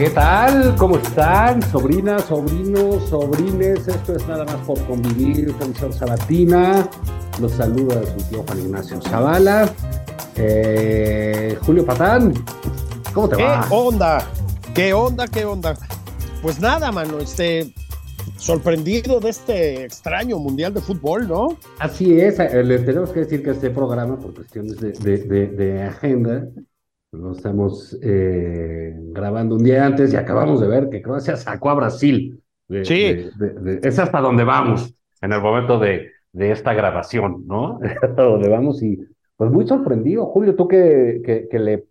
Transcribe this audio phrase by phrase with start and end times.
[0.00, 0.74] ¿Qué tal?
[0.76, 1.60] ¿Cómo están?
[1.70, 3.86] Sobrinas, sobrinos, sobrines.
[3.86, 5.54] Esto es nada más por convivir.
[5.78, 6.88] Soy Sabatina.
[7.38, 9.70] Los saluda su tío Juan Ignacio Zavala.
[10.36, 12.32] Eh, Julio Patán,
[13.12, 13.66] ¿cómo te ¿Qué va?
[13.68, 14.26] onda?
[14.74, 15.26] ¿Qué onda?
[15.28, 15.76] ¿Qué onda?
[16.40, 17.74] Pues nada, mano, este
[18.38, 21.58] sorprendido de este extraño mundial de fútbol, ¿no?
[21.78, 25.46] Así es, eh, le tenemos que decir que este programa, por cuestiones de, de- de-
[25.48, 26.46] de agenda,
[27.12, 31.74] lo estamos eh, grabando un día antes y acabamos de ver que Croacia sacó a
[31.74, 32.40] Brasil.
[32.68, 32.94] De- Sí.
[33.02, 37.80] de- de- de- es hasta donde vamos en el momento de, de esta grabación, ¿no?
[38.02, 38.98] hasta donde vamos y
[39.36, 41.86] pues muy sorprendido, Julio, tú que, que, que le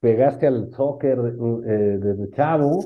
[0.00, 2.84] pegaste al soccer eh, desde chavo.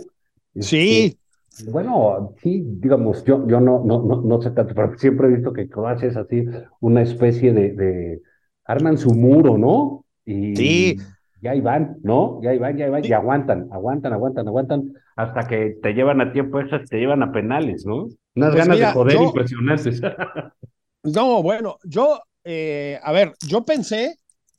[0.61, 1.17] Sí.
[1.51, 5.31] este, bueno, sí, digamos, yo, yo no, no, no, no sé tanto, pero siempre he
[5.35, 6.45] visto que Croacia es así,
[6.81, 8.23] una especie de, de
[8.67, 10.05] arman su muro, ¿no?
[10.25, 10.97] Y Sí.
[11.43, 12.41] Ya ahí van, ¿no?
[12.43, 13.11] Ya ahí van, ya ahí van, Sí.
[13.11, 17.23] y aguantan, aguantan, aguantan, aguantan, hasta que te llevan a tiempo extra y te llevan
[17.23, 18.05] a penales, ¿no?
[18.35, 20.01] Unas Pues ganas mira, de poder yo- impresionantes.
[21.05, 24.15] No, bueno, yo, eh, a ver, yo pensé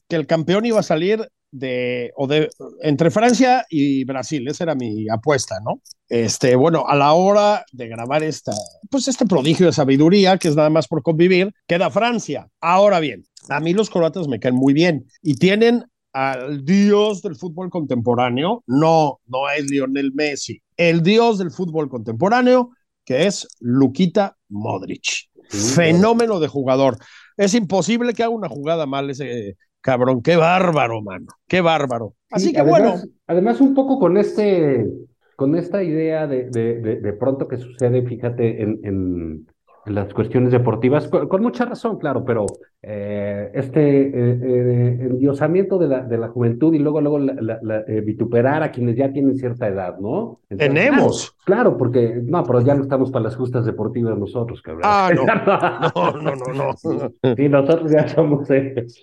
[0.09, 2.49] que el campeón iba a salir de, o de,
[2.81, 5.81] entre Francia y Brasil, esa era mi apuesta, ¿no?
[6.09, 8.51] Este, bueno, a la hora de grabar esta,
[8.91, 12.47] pues este prodigio de sabiduría, que es nada más por convivir, queda Francia.
[12.59, 17.35] Ahora bien, a mí los croatas me caen muy bien y tienen al dios del
[17.35, 22.72] fútbol contemporáneo, no, no es Lionel Messi, el dios del fútbol contemporáneo,
[23.03, 25.29] que es Lukita Modric.
[25.50, 26.97] Fenómeno de jugador.
[27.38, 30.22] Es imposible que haga una jugada mal ese cabrón.
[30.22, 31.28] Qué bárbaro, mano.
[31.47, 32.16] Qué bárbaro.
[32.31, 34.88] Así Sí, que además, bueno, Además, un poco con este,
[35.35, 39.47] con esta idea de, de, de, de pronto que sucede, fíjate, en, en,
[39.85, 42.46] en las cuestiones deportivas, con, con mucha razón, claro, pero
[42.85, 47.59] eh, este eh, eh, endiosamiento de la, de la juventud y luego, luego la, la-
[47.61, 50.41] la, eh, vituperar a quienes ya tienen cierta edad, ¿no?
[50.49, 51.35] Entonces, Tenemos.
[51.45, 54.81] Claro, porque, no, pero ya no estamos para las justas deportivas nosotros, cabrón.
[54.85, 55.23] Ah, no.
[56.22, 57.35] no, no, no, no.
[57.35, 58.47] Sí, nosotros ya somos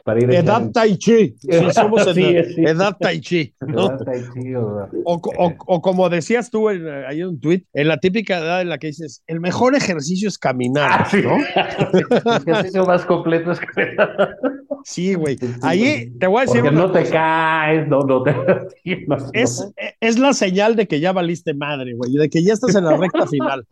[0.04, 1.34] para ir Edad echando- Tai Chi.
[1.40, 2.64] Sí, somos en- Sí, sí.
[2.64, 3.54] edad Tai Chi.
[3.66, 3.86] ¿no?
[3.86, 7.64] Edad tai chi, o- O, o- o como decías tú en, ahí en un tweet,
[7.72, 11.36] en la típica edad en la que dices, el mejor ejercicio es caminar, ¿no?
[12.46, 13.66] El ejercicio más completo es que...
[14.84, 15.36] Sí, güey.
[15.60, 18.32] Ahí te voy a decir Porque una no te caes, no, no te...
[19.06, 19.68] no, Es,
[20.00, 22.96] es la señal de que ya valiste madre, güey, de que ya estás en la
[22.96, 23.66] recta final.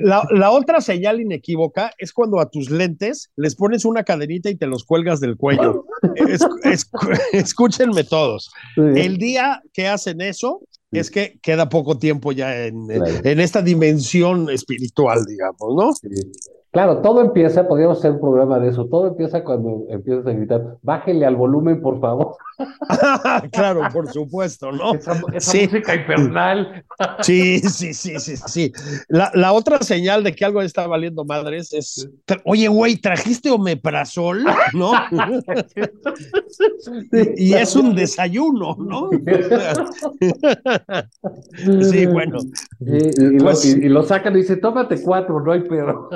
[0.00, 4.56] La, la otra señal inequívoca es cuando a tus lentes les pones una cadenita y
[4.56, 5.84] te los cuelgas del cuello.
[6.16, 6.90] Es- es-
[7.32, 8.50] escúchenme todos.
[8.76, 10.60] El día que hacen eso
[10.90, 13.20] es que queda poco tiempo ya en, en- Claro.
[13.24, 15.92] en esta dimensión espiritual, digamos, ¿no?
[15.92, 16.08] Sí.
[16.70, 20.76] Claro, todo empieza, podríamos hacer un programa de eso, todo empieza cuando empiezas a gritar,
[20.82, 22.36] bájele al volumen, por favor.
[23.52, 24.92] claro, por supuesto, ¿no?
[24.94, 25.62] Esa, esa Sí.
[25.66, 26.84] música infernal.
[27.22, 28.72] Sí, sí, sí, sí, sí.
[29.08, 32.08] La, la otra señal de que algo está valiendo madres es,
[32.44, 34.44] oye, güey, ¿trajiste omeprazol?
[34.74, 34.92] ¿No?
[37.36, 39.08] y, es un desayuno, ¿no?
[41.82, 42.38] Sí, bueno,
[42.80, 45.60] Y, y- y Pues- lo, y- y lo sacan y dicen, tómate cuatro, no hay
[45.62, 46.08] pedo.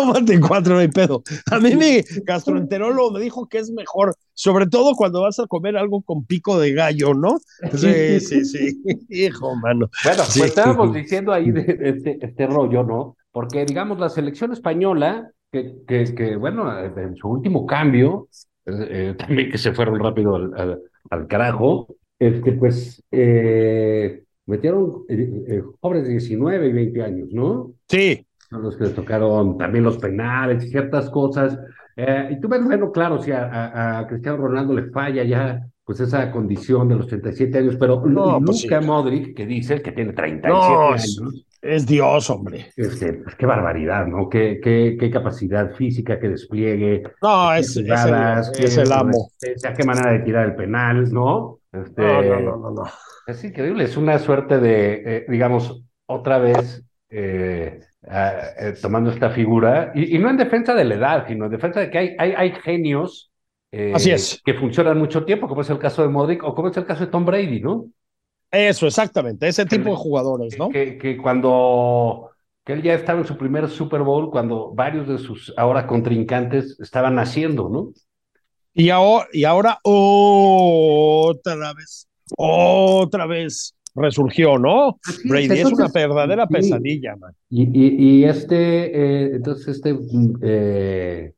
[0.00, 1.22] Tómate cuatro, no hay pedo.
[1.50, 5.76] A mí mi gastroenterólogo me dijo que es mejor, sobre todo cuando vas a comer
[5.76, 7.38] algo con pico de gallo, ¿no?
[7.74, 8.82] Sí, sí, sí.
[9.08, 9.90] Hijo, mano.
[10.04, 10.40] Bueno, Sí.
[10.40, 13.16] pues estábamos diciendo ahí de, de este, este rollo, ¿no?
[13.32, 18.28] Porque, digamos, la selección española, que, que, que bueno, en su último cambio,
[18.66, 20.80] eh, eh, también que se fueron rápido al, al,
[21.10, 27.72] al carajo, este, pues, eh, metieron eh, eh, jóvenes de 19 y 20 años, ¿no?
[27.88, 31.58] Sí, Son los que les tocaron también los penales ciertas cosas.
[31.96, 35.66] Eh, y tú ves, bueno, claro, si a, a- a Cristiano Ronaldo le falla ya
[35.84, 38.80] pues esa condición de los 37 años, pero No, Luka pues.
[38.80, 42.70] Modric, que dice que tiene 37 No, es, años, es Dios, hombre.
[42.76, 44.28] este, pues qué barbaridad, ¿no?
[44.28, 48.92] Qué, qué, qué capacidad física, qué despliegue, No, es, es jugadas, el, es qué el
[48.92, 49.30] amo.
[49.38, 51.60] resistencia, qué manera de tirar el penal, ¿no?
[51.72, 52.84] Este, No, no, no, no, no.
[53.26, 59.30] Es increíble, es una suerte de, eh, digamos, otra vez eh, ah, eh, tomando esta
[59.30, 62.16] figura, y, y no en defensa de la edad, sino en defensa de que hay,
[62.18, 63.30] hay, hay genios
[63.72, 64.40] eh, Así es.
[64.44, 67.04] que funcionan mucho tiempo, como es el caso de Modric o como es el caso
[67.04, 67.86] de Tom Brady, ¿no?
[68.50, 70.70] Eso, exactamente, ese tipo de jugadores, ¿no?
[70.70, 72.30] Que, que cuando
[72.64, 76.78] que él ya estaba en su primer Super Bowl, cuando varios de sus ahora contrincantes
[76.80, 77.92] estaban naciendo, ¿no?
[78.74, 85.00] Y ahora, y ahora otra vez, otra vez resurgió, ¿no?
[85.22, 86.50] Brady es una verdadera sí.
[86.50, 87.34] pesadilla, man.
[87.50, 89.98] Y, y, y este, eh, entonces este
[90.42, 91.34] eh,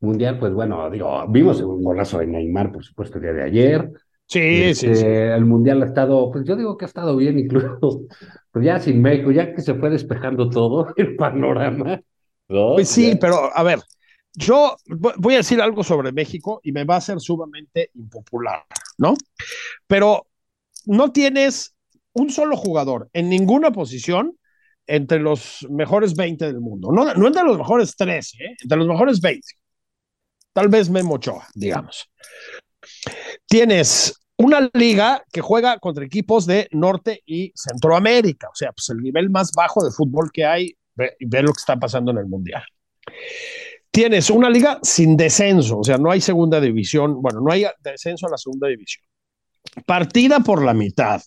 [0.00, 3.92] mundial, pues bueno, digo, vimos un golazo de Neymar, por supuesto, el día de ayer.
[4.26, 5.06] Sí, sí, Este, sí.
[5.34, 7.80] El mundial ha estado, pues yo digo que ha estado bien, incluso,
[8.52, 12.00] pues ya sin México, ya que se fue despejando todo el panorama.
[12.48, 12.74] ¿no?
[12.74, 13.80] Pues sí, pero a ver,
[14.34, 18.64] yo vo- voy a decir algo sobre México y me va a ser sumamente impopular,
[18.98, 19.14] ¿no?
[19.86, 20.28] Pero
[20.86, 21.76] no tienes
[22.12, 24.36] un solo jugador en ninguna posición
[24.86, 26.90] entre los mejores 20 del mundo.
[26.92, 28.56] No, no entre los mejores 13, ¿eh?
[28.62, 29.46] entre los mejores 20.
[30.52, 32.10] Tal vez Memo Ochoa, digamos.
[33.46, 38.98] Tienes una liga que juega contra equipos de Norte y Centroamérica, o sea, pues el
[38.98, 42.26] nivel más bajo de fútbol que hay, ve, ve lo que está pasando en el
[42.26, 42.62] Mundial.
[43.90, 48.26] Tienes una liga sin descenso, o sea, no hay segunda división, bueno, no hay descenso
[48.26, 49.04] a la segunda división.
[49.84, 51.20] Partida por la mitad.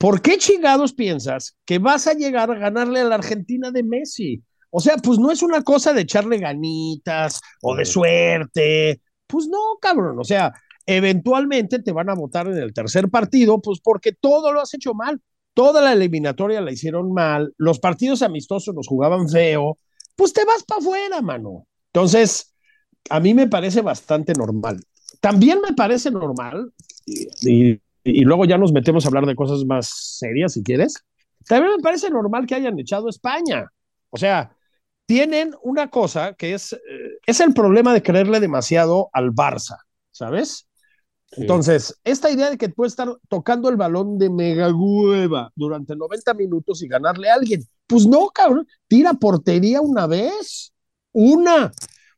[0.00, 4.42] ¿Por qué chingados piensas que vas a llegar a ganarle a la Argentina de Messi?
[4.70, 9.02] O sea, pues no es una cosa de echarle ganitas o de suerte.
[9.26, 10.18] Pues no, cabrón.
[10.18, 10.54] O sea,
[10.86, 14.94] eventualmente te van a votar en el tercer partido, pues porque todo lo has hecho
[14.94, 15.20] mal.
[15.52, 17.52] Toda la eliminatoria la hicieron mal.
[17.58, 19.76] Los partidos amistosos los jugaban feo.
[20.16, 21.66] Pues te vas para afuera, mano.
[21.92, 22.54] Entonces,
[23.10, 24.82] a mí me parece bastante normal.
[25.20, 26.72] También me parece normal,
[27.04, 29.88] y, y, y luego ya nos metemos a hablar de cosas más
[30.18, 30.94] serias, si quieres.
[31.46, 33.66] También me parece normal que hayan echado a España.
[34.10, 34.56] O sea,
[35.06, 36.78] tienen una cosa que es, eh,
[37.26, 39.78] es el problema de creerle demasiado al Barça,
[40.10, 40.68] ¿sabes?
[41.32, 41.42] Sí.
[41.42, 46.34] Entonces, esta idea de que puedes estar tocando el balón de mega hueva durante 90
[46.34, 50.72] minutos y ganarle a alguien, pues no, cabrón, tira portería una vez,
[51.12, 51.72] una.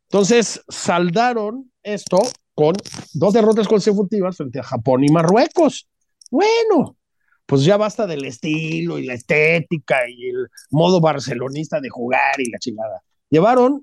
[0.09, 2.19] Entonces, saldaron esto
[2.63, 2.77] con
[3.15, 5.89] dos derrotas consecutivas frente a Japón y Marruecos.
[6.31, 6.97] Bueno,
[7.45, 12.49] pues ya basta del estilo y la estética y el modo barcelonista de jugar y
[12.53, 13.03] la chingada.
[13.29, 13.83] Llevaron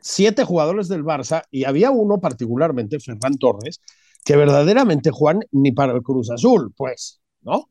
[0.00, 3.80] siete jugadores del Barça y había uno particularmente, Ferran Torres,
[4.24, 7.70] que verdaderamente Juan ni para el Cruz Azul, pues, ¿no?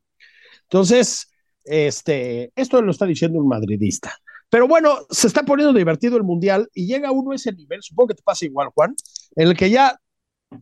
[0.62, 1.28] Entonces,
[1.62, 4.14] este, esto lo está diciendo un madridista.
[4.48, 8.08] Pero bueno, se está poniendo divertido el Mundial y llega uno a ese nivel, supongo
[8.08, 8.94] que te pasa igual, Juan,
[9.34, 10.00] en el que ya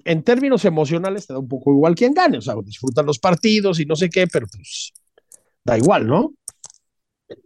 [0.05, 3.81] en términos emocionales te da un poco igual quién gane, o sea, disfrutan los partidos
[3.81, 4.93] y no sé qué, pero pues
[5.65, 6.33] da igual, ¿no?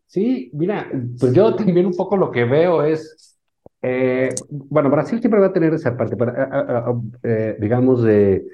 [0.07, 0.91] Sí, mira,
[1.21, 3.39] pues yo también un poco lo que veo es,
[3.83, 8.47] eh, bueno, Brasil siempre va a tener esa parte, pero, a- eh, digamos, de,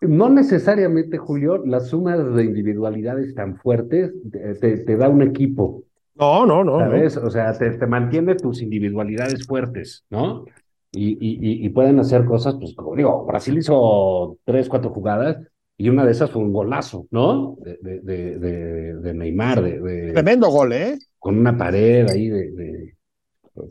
[0.00, 5.82] no necesariamente, Julio, las sumas de individualidades tan fuertes te, te- te da un equipo,
[6.14, 6.78] No, no, no.
[6.78, 6.84] no.
[6.84, 7.16] ¿sabes?
[7.16, 10.44] O sea, te, te mantiene tus individualidades fuertes, ¿no?
[10.92, 15.38] Y, y, y- y pueden hacer cosas, pues como digo, Brasil hizo tres, cuatro jugadas
[15.76, 17.56] y una de esas fue un golazo, ¿no?
[17.60, 20.98] De, de, de, de- de Neymar, de, de- Tremendo gol, ¿eh?
[21.18, 22.96] con una pared ahí de, de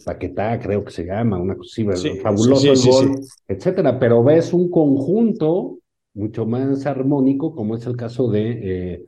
[0.05, 3.27] Paquetá, creo que se llama, una cosa Sí, fabuloso sí, el sí, gol, sí.
[3.47, 3.99] etcétera.
[3.99, 5.79] Pero ves un conjunto
[6.13, 9.05] mucho más armónico, como es el caso de, eh,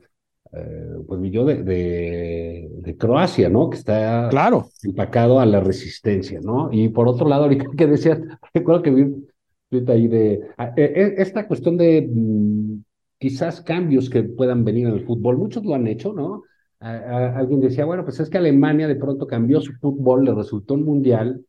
[0.52, 3.70] eh, pues yo de, de, de Croacia, ¿no?
[3.70, 4.68] Que está Claro.
[4.82, 6.68] empacado a la resistencia, ¿no?
[6.72, 8.20] Y por otro lado, ahorita que decías,
[8.54, 9.26] recuerdo que vi
[9.70, 12.82] tweet ahí de ah, eh, eh, esta cuestión de mm,
[13.18, 16.42] quizás cambios que puedan venir en el fútbol, muchos lo han hecho, ¿no?
[16.80, 20.34] A- a- alguien decía, bueno, pues es que Alemania de pronto cambió su fútbol, le
[20.34, 21.44] resultó un mundial,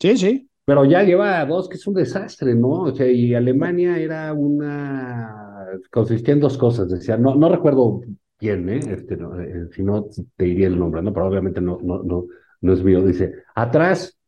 [0.00, 0.48] Sí, sí.
[0.64, 2.68] pero ya lleva dos que es un desastre, ¿no?
[2.82, 8.02] O sea, y Alemania era una, consistía en dos cosas, decía, no, no recuerdo
[8.38, 8.80] quién, ¿eh?
[8.88, 11.12] Este, no, eh, si no te diría el nombre, ¿no?
[11.12, 12.26] Pero obviamente no, no, no,
[12.60, 14.18] no es mío, dice, atrás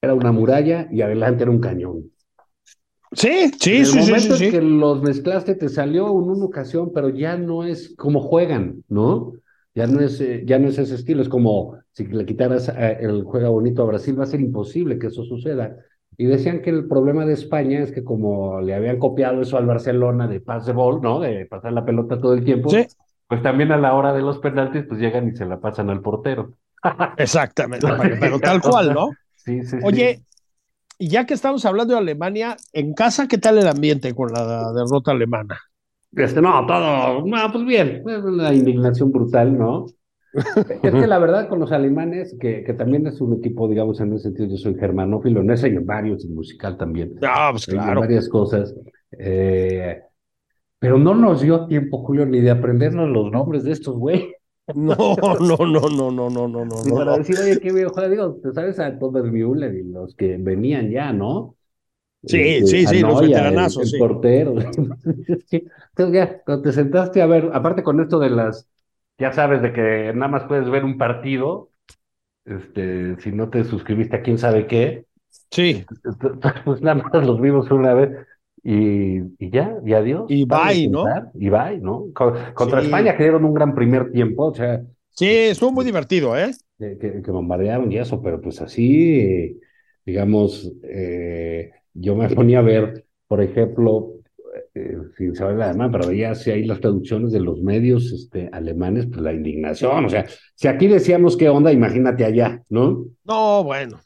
[0.00, 2.10] era una muralla y adelante era un cañón.
[3.12, 4.50] Sí, sí, sí, sí, momento sí, sí.
[4.50, 9.32] que los mezclaste te salió en una ocasión, pero ya no es como juegan, ¿no?
[9.74, 12.98] Ya no es, eh, ya no es ese estilo, es como si le quitaras eh,
[13.00, 15.76] el juega bonito a Brasil, va a ser imposible que eso suceda.
[16.18, 19.66] y decían que el problema de España es que como le habían copiado eso al
[19.66, 21.20] Barcelona de pass de ball, ¿no?
[21.20, 22.86] De pasar la pelota todo el tiempo, Sí.
[23.28, 26.00] Pues también a la hora de los penaltis, pues llegan y se la pasan al
[26.00, 26.52] portero.
[27.16, 27.86] Exactamente,
[28.20, 29.10] pero tal cual, ¿no?
[29.34, 29.76] Sí, sí, sí.
[29.82, 30.20] Oye,
[30.98, 34.72] y ya que estamos hablando de Alemania, en casa, ¿qué tal el ambiente con la
[34.72, 35.58] derrota alemana?
[36.12, 39.86] Este, no, todo, no, pues bien, una indignación brutal, ¿no?
[40.32, 44.12] es que la verdad con los alemanes, que, que también es un equipo, digamos, en
[44.12, 47.68] ese sentido, yo soy germanófilo, en ese y en varios, en musical también, Ah, pues
[47.68, 48.00] en claro.
[48.00, 48.74] varias cosas,
[49.18, 50.02] eh,
[50.86, 54.32] pero no nos dio tiempo, Julio, ni de aprendernos los nombres de estos güey.
[54.74, 54.94] No,
[55.40, 56.84] no, no, no, no, no, no, no.
[56.84, 57.18] Ni para no.
[57.18, 61.12] decir, oye, qué viejo, digo, te sabes a Thomas Müller y los que venían ya,
[61.12, 61.56] ¿no?
[62.26, 63.96] Sí, Este, sí, sí, los veteranazos, el, el sí.
[63.96, 64.54] portero.
[65.46, 65.64] Sí.
[65.90, 68.68] Entonces ya, cuando te sentaste a ver, aparte con esto de las,
[69.18, 71.70] ya sabes, de que nada más puedes ver un partido,
[72.44, 75.06] este, si no te suscribiste a quién sabe qué,
[75.50, 75.86] Sí,
[76.64, 78.10] pues nada más los vimos una vez
[78.68, 80.24] y, y ya, y adiós.
[80.28, 81.04] Y bye, ¿no?
[81.34, 82.06] Y bye, ¿no?
[82.14, 82.86] Co- Contra Sí.
[82.86, 86.50] España que dieron un gran primer tiempo, o sea, sí, estuvo muy divertido, ¿eh?
[86.78, 89.56] que, que- que bombardearon y eso, pero pues así, eh,
[90.04, 94.12] digamos, eh, yo me ponía a ver, por ejemplo,
[94.74, 99.06] eh, sin saber alemán, pero veía así ahí las traducciones de los medios este, alemanes,
[99.06, 103.06] pues la indignación, o sea, si aquí decíamos qué onda, imagínate allá, ¿no?
[103.24, 103.98] No, bueno.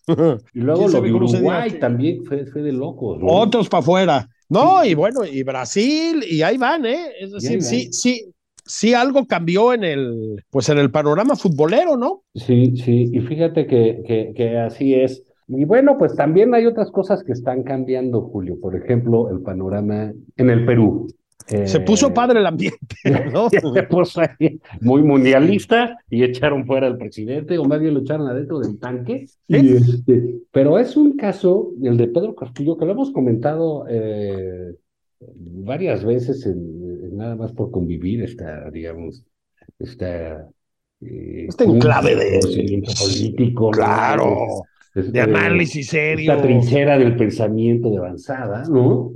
[0.54, 3.26] Y luego ¿Quién lo de Uruguay también fue, fue de locos, ¿no?
[3.26, 4.28] Otros para afuera.
[4.50, 7.12] No, y bueno, y Brasil, y ahí van, ¿eh?
[7.20, 12.24] Es decir, sí, sí, sí algo cambió en el, pues en el panorama futbolero, ¿no?
[12.34, 15.22] Sí, sí, y fíjate que, que, que así es.
[15.46, 18.58] Y bueno, pues también hay otras cosas que están cambiando, Julio.
[18.60, 21.08] Por ejemplo, el panorama en el Perú.
[21.46, 22.96] Se Eh, puso padre el ambiente,
[23.32, 23.50] ¿no?
[23.50, 28.28] se puso ahí muy mundialista y echaron fuera al presidente, o más bien lo echaron
[28.28, 29.26] adentro del tanque.
[29.48, 34.74] Este, pero es un caso, el de Pedro Castillo, que lo hemos comentado eh,
[35.20, 36.58] varias veces, en,
[37.04, 39.24] en nada más por convivir, esta, digamos,
[39.78, 40.48] esta.
[41.00, 42.40] eh, Este enclave de-
[42.98, 43.72] político, ¿no?
[43.72, 44.62] Claro,
[44.94, 46.32] de análisis serio.
[46.32, 49.12] esta trinchera del pensamiento de avanzada, ¿no?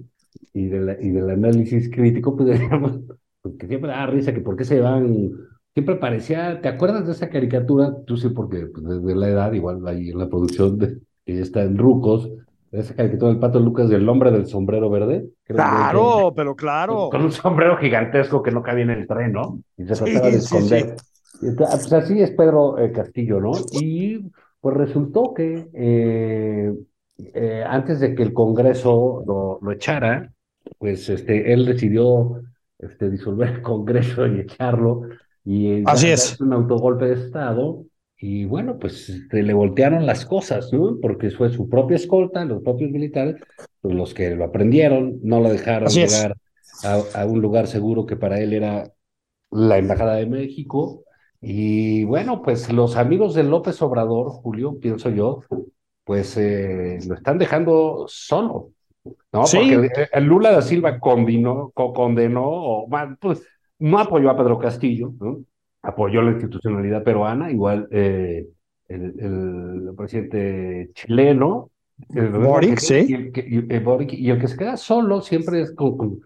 [0.54, 3.00] Y, de la- y del análisis crítico, pues digamos,
[3.42, 5.30] porque siempre da risa que por qué se van,
[5.74, 7.92] siempre parecía, ¿te acuerdas de esa caricatura?
[8.06, 11.42] Tú sí, porque pues, desde la edad, igual ahí en la producción, de, que ya
[11.42, 12.30] está en Rucos,
[12.72, 15.28] esa caricatura del Pato Lucas del hombre del sombrero verde.
[15.44, 17.08] Creo que- Claro, pero claro.
[17.10, 19.60] Con un sombrero gigantesco que no cabía en el tren, ¿no?
[19.76, 20.96] Y se Sí, trataba de sí, esconder.
[21.42, 23.52] Y ent- Pues así es Pedro eh, Castillo, ¿no?
[23.80, 24.30] Y
[24.60, 26.72] pues resultó que eh,
[27.34, 30.32] eh, antes de que el Congreso lo, lo echara,
[30.78, 32.42] pues este, él decidió
[32.78, 35.08] este, disolver el Congreso y echarlo
[35.44, 36.40] y eh, Así es.
[36.40, 37.84] un autogolpe de Estado.
[38.16, 40.98] Y bueno, pues este, le voltearon las cosas, ¿no?
[41.02, 43.36] Porque fue su propia escolta, los propios militares,
[43.80, 46.34] pues, los que lo aprendieron, no lo dejaron Así llegar
[46.84, 48.90] a, a un lugar seguro que para él era
[49.50, 51.04] la Embajada de México.
[51.40, 55.42] Y bueno, pues los amigos de López Obrador, Julio, pienso yo,
[56.04, 58.70] pues eh, lo están dejando solo,
[59.32, 59.46] ¿no?
[59.46, 59.58] Sí.
[59.58, 62.88] Porque el, Lula da Silva condenó, co- condenó o
[63.20, 63.46] pues
[63.78, 65.44] no apoyó a Pedro Castillo, ¿no?
[65.82, 68.46] Apoyó la institucionalidad peruana, igual eh,
[68.88, 71.70] el, el presidente chileno,
[72.14, 73.06] el Boric, sí.
[73.08, 75.96] y el, que, y el Boric, y el que se queda solo siempre es con,
[75.98, 76.20] con-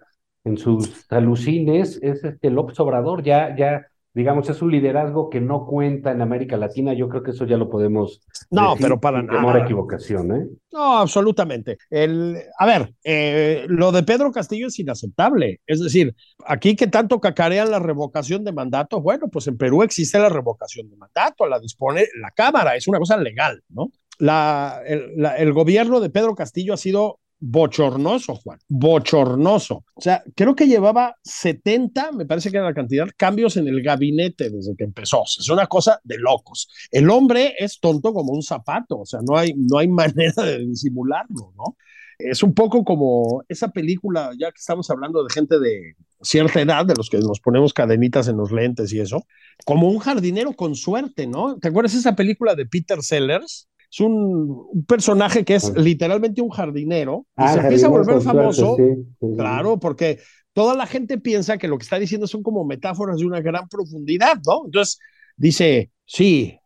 [0.45, 3.87] en sus alucines, es este López Obrador, ya, ya,
[4.19, 7.57] digamos, es un liderazgo que no cuenta en América Latina, yo creo que eso ya
[7.57, 8.21] lo podemos
[8.51, 9.65] No, decir pero para sin temor a nada.
[9.65, 10.47] equivocación, ¿eh?
[10.73, 11.79] No, absolutamente.
[11.89, 15.61] El, a ver, eh, lo de Pedro Castillo es inaceptable.
[15.67, 16.15] Es decir,
[16.47, 20.91] aquí que tanto cacarean la revocación de mandato, bueno, pues en Perú existe la revocación
[20.91, 23.91] de mandato, la dispone la Cámara, es una cosa legal, ¿no?
[24.19, 29.85] La, el, la- el gobierno de Pedro Castillo ha sido bochornoso, Juan, bochornoso.
[29.95, 33.83] O sea, creo que llevaba 70, me parece que era la cantidad, cambios en el
[33.83, 35.23] gabinete desde que empezó.
[35.25, 36.68] Es una cosa de locos.
[36.90, 40.59] El hombre es tonto como un zapato, o sea, no hay, no hay manera de
[40.66, 41.76] disimularlo, ¿no?
[42.18, 46.85] Es un poco como esa película, ya que estamos hablando de gente de cierta edad,
[46.85, 49.25] de los que nos ponemos cadenitas en los lentes y eso,
[49.64, 51.59] como un jardinero con suerte, ¿no?
[51.59, 53.68] ¿Te acuerdas esa película de Peter Sellers?
[53.90, 55.80] Es un, un personaje que es Ah.
[55.80, 58.76] literalmente un jardinero y Ah, se empieza a volver suerte, famoso.
[58.76, 59.26] sí, sí, sí.
[59.37, 60.18] Claro, porque
[60.52, 63.68] toda la gente piensa que lo que está diciendo son como metáforas de una gran
[63.68, 64.62] profundidad, ¿no?
[64.66, 64.99] Entonces
[65.37, 66.59] dice, sí,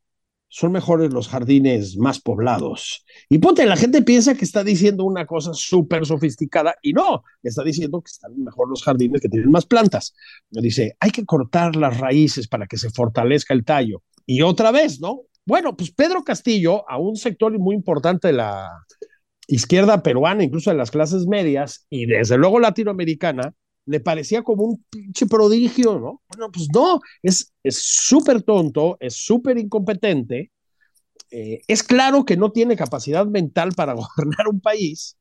[0.48, 3.04] son mejores los jardines más poblados.
[3.30, 7.62] Y ponte, la gente piensa que está diciendo una cosa súper sofisticada y no, está
[7.62, 10.14] diciendo que están mejor los jardines que tienen más plantas.
[10.50, 14.02] Dice, hay que cortar las raíces para que se fortalezca el tallo.
[14.26, 15.22] Y otra vez, ¿no?
[15.44, 18.70] Bueno, pues Pedro Castillo, a un sector muy importante de la
[19.48, 23.52] izquierda peruana, incluso de las clases medias y desde luego latinoamericana,
[23.86, 26.22] le parecía como un pinche prodigio, ¿no?
[26.28, 30.52] Bueno, pues no, es súper tonto, es súper incompetente,
[31.32, 35.16] eh, es claro que no tiene capacidad mental para gobernar un país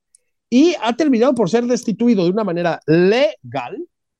[0.49, 3.77] y ha terminado por ser destituido de una manera legal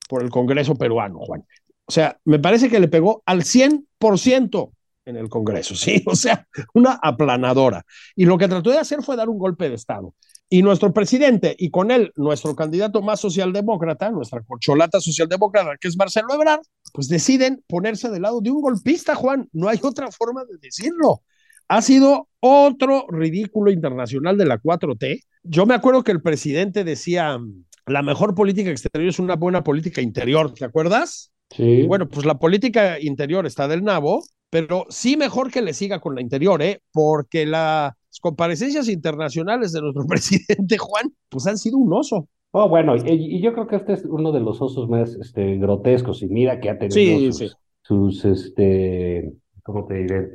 [0.08, 1.46] por el Congreso peruano, Juan.
[1.86, 4.72] O sea, me parece que le pegó al 100%
[5.06, 6.04] en el Congreso, ¿sí?
[6.06, 7.86] O sea, una aplanadora.
[8.16, 10.14] Y lo que trató de hacer fue dar un golpe de Estado.
[10.54, 15.96] Y nuestro presidente, y con él nuestro candidato más socialdemócrata, nuestra corcholata socialdemócrata, que es
[15.96, 16.60] Marcelo Ebrard,
[16.92, 19.48] pues deciden ponerse del lado de un golpista, Juan.
[19.54, 21.22] No hay otra forma de decirlo.
[21.70, 25.22] Ha sido otro ridículo internacional de la 4T.
[25.44, 27.40] Yo me acuerdo que el presidente decía,
[27.86, 31.32] la mejor política exterior es una buena política interior, ¿te acuerdas?
[31.50, 31.84] Sí.
[31.84, 36.14] Bueno, pues la política interior está del nabo, pero sí mejor que le siga con
[36.14, 36.82] la interior, ¿eh?
[36.94, 42.28] Porque las comparecencias internacionales de nuestro presidente Juan, pues han sido un oso.
[42.52, 43.02] Oh, bueno, y,
[43.38, 46.60] y, yo creo que este es uno de los osos más este, grotescos, y mira
[46.60, 47.50] que ha tenido sí, sus, sí.
[47.82, 50.30] sus, este, ¿cómo te diré?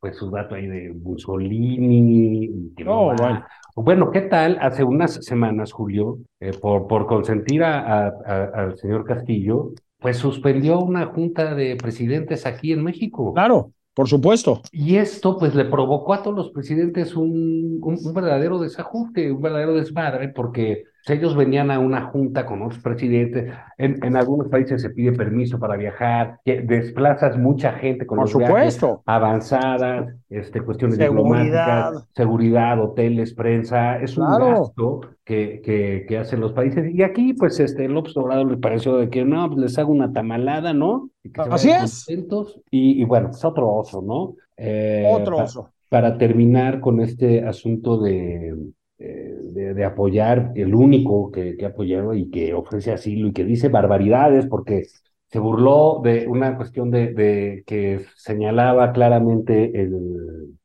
[0.00, 2.72] Pues su dato ahí de Mussolini.
[2.74, 3.44] Que Oh, bueno.
[3.76, 4.58] Bueno, ¿qué tal?
[4.60, 10.16] Hace unas semanas, Julio, eh, por, por consentir a, a- a- al señor Castillo, pues
[10.16, 13.32] suspendió una junta de presidentes aquí en México.
[13.34, 14.62] Claro, por supuesto.
[14.72, 19.42] Y esto pues le provocó a todos los presidentes un, un, un verdadero desajuste, un
[19.42, 23.52] verdadero desmadre, porque ellos venían a una junta con otros presidentes.
[23.78, 28.24] En, en algunos países se pide permiso para viajar, que desplazas mucha gente con Por
[28.24, 29.02] los supuesto.
[29.06, 31.42] avanzadas, este, cuestiones Seguridad.
[31.44, 34.46] diplomáticas, seguridad, hoteles, prensa, es un Claro.
[34.60, 36.92] gasto que, que, que hacen los países.
[36.94, 40.12] Y aquí, pues, este, López Obrador le pareció de que no, pues les hago una
[40.12, 41.10] tamalada, ¿no?
[41.22, 42.04] Y que Así es.
[42.06, 42.60] contentos.
[42.70, 44.34] Y, y bueno, es otro oso, ¿no?
[44.56, 45.70] Eh, Otro oso.
[45.88, 48.54] para terminar con este asunto de,
[49.00, 53.44] de, de apoyar, el único que, que ha apoyado y que ofrece asilo y que
[53.44, 54.84] dice barbaridades porque
[55.28, 60.56] se burló de una cuestión de, que señalaba claramente el,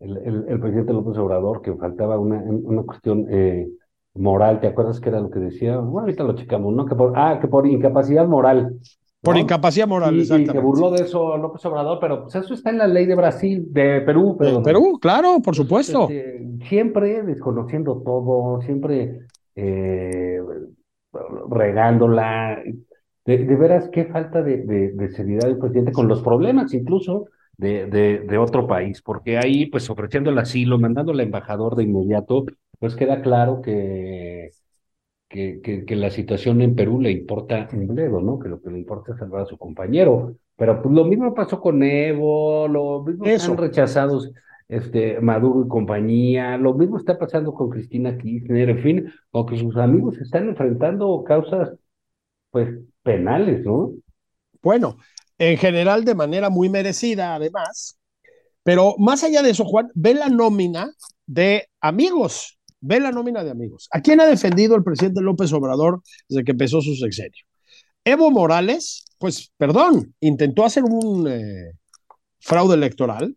[0.00, 3.68] el, el, el presidente López Obrador que faltaba una, una cuestión eh,
[4.14, 4.60] moral.
[4.60, 5.78] ¿Te acuerdas que era lo que decía?
[5.78, 6.86] Bueno, ahorita lo checamos, ¿no?
[6.86, 8.78] Que por, ah, que por incapacidad moral.
[9.22, 9.40] Por ¿no?
[9.42, 10.52] incapacidad moral, Y, y exactamente.
[10.52, 13.66] se burló de eso López Obrador, pero pues eso está en la ley de Brasil,
[13.72, 16.08] de Perú, De pero Perú, claro, por supuesto.
[16.08, 19.26] este, siempre desconociendo todo, siempre
[19.56, 20.40] eh,
[21.50, 22.62] regándola.
[23.24, 27.26] De, de veras, qué falta de, de, de seriedad del presidente con los problemas incluso
[27.58, 31.82] de, de, de otro país, porque ahí, pues ofreciendo el asilo, mandando al embajador de
[31.84, 32.44] inmediato,
[32.78, 34.48] pues queda claro que,
[35.28, 38.38] que, que, que la situación en Perú le importa un bledo, ¿no?
[38.38, 40.36] Que lo que le importa es salvar a su compañero.
[40.56, 43.52] Pero pues lo mismo pasó con Evo, lo mismo Eso.
[43.52, 44.32] están rechazados
[44.68, 49.58] este, Maduro y compañía, lo mismo está pasando con Cristina Kirchner, en fin, o que
[49.58, 51.72] sus amigos están enfrentando causas,
[52.50, 52.68] pues,
[53.02, 53.92] penales, ¿no?
[54.62, 54.98] Bueno,
[55.38, 57.98] en general de manera muy merecida, además.
[58.62, 60.90] Pero más allá de eso, Juan, ve la nómina
[61.26, 62.57] de amigos.
[62.80, 63.88] Ve la nómina de amigos.
[63.92, 67.44] ¿A quién ha defendido el presidente López Obrador desde que empezó su sexenio?
[68.04, 71.72] Evo Morales, pues, perdón, intentó hacer un eh,
[72.38, 73.36] fraude electoral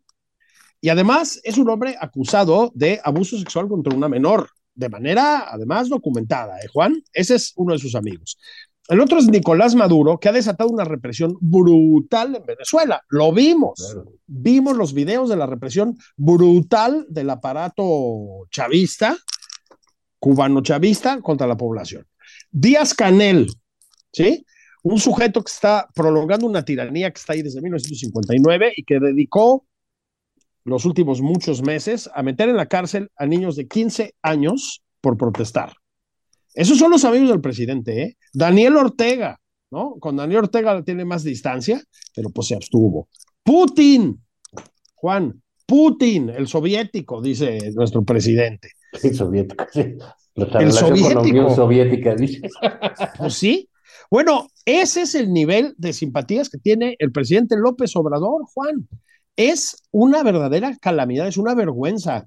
[0.79, 5.89] y además es un hombre acusado de abuso sexual contra una menor, de manera además
[5.89, 7.03] documentada, ¿eh, Juan?
[7.13, 8.37] Ese es uno de sus amigos.
[8.91, 13.01] El otro es Nicolás Maduro, que ha desatado una represión brutal en Venezuela.
[13.07, 13.79] Lo vimos.
[13.79, 14.11] Claro.
[14.27, 19.15] Vimos los videos de la represión brutal del aparato chavista,
[20.19, 22.05] cubano-chavista, contra la población.
[22.51, 23.47] Díaz Canel,
[24.11, 24.45] ¿sí?
[24.83, 29.65] Un sujeto que está prolongando una tiranía que está ahí desde 1959 y que dedicó
[30.65, 35.15] los últimos muchos meses a meter en la cárcel a niños de 15 años por
[35.15, 35.80] protestar.
[36.53, 38.17] Esos son los amigos del presidente, ¿eh?
[38.33, 39.39] Daniel Ortega,
[39.71, 39.95] ¿no?
[39.99, 41.81] Con Daniel Ortega tiene más distancia,
[42.15, 43.07] pero pues se abstuvo.
[43.43, 44.21] Putin,
[44.95, 48.71] Juan, Putin, el soviético, dice nuestro presidente.
[48.93, 49.95] Sí, soviético, sí.
[50.35, 51.39] Nuestra El relación con la soviético.
[51.39, 52.41] Unión Soviética, dice.
[53.17, 53.69] Pues sí.
[54.09, 58.87] Bueno, ese es el nivel de simpatías que tiene el presidente López Obrador, Juan.
[59.37, 62.25] Es una verdadera calamidad, es una vergüenza.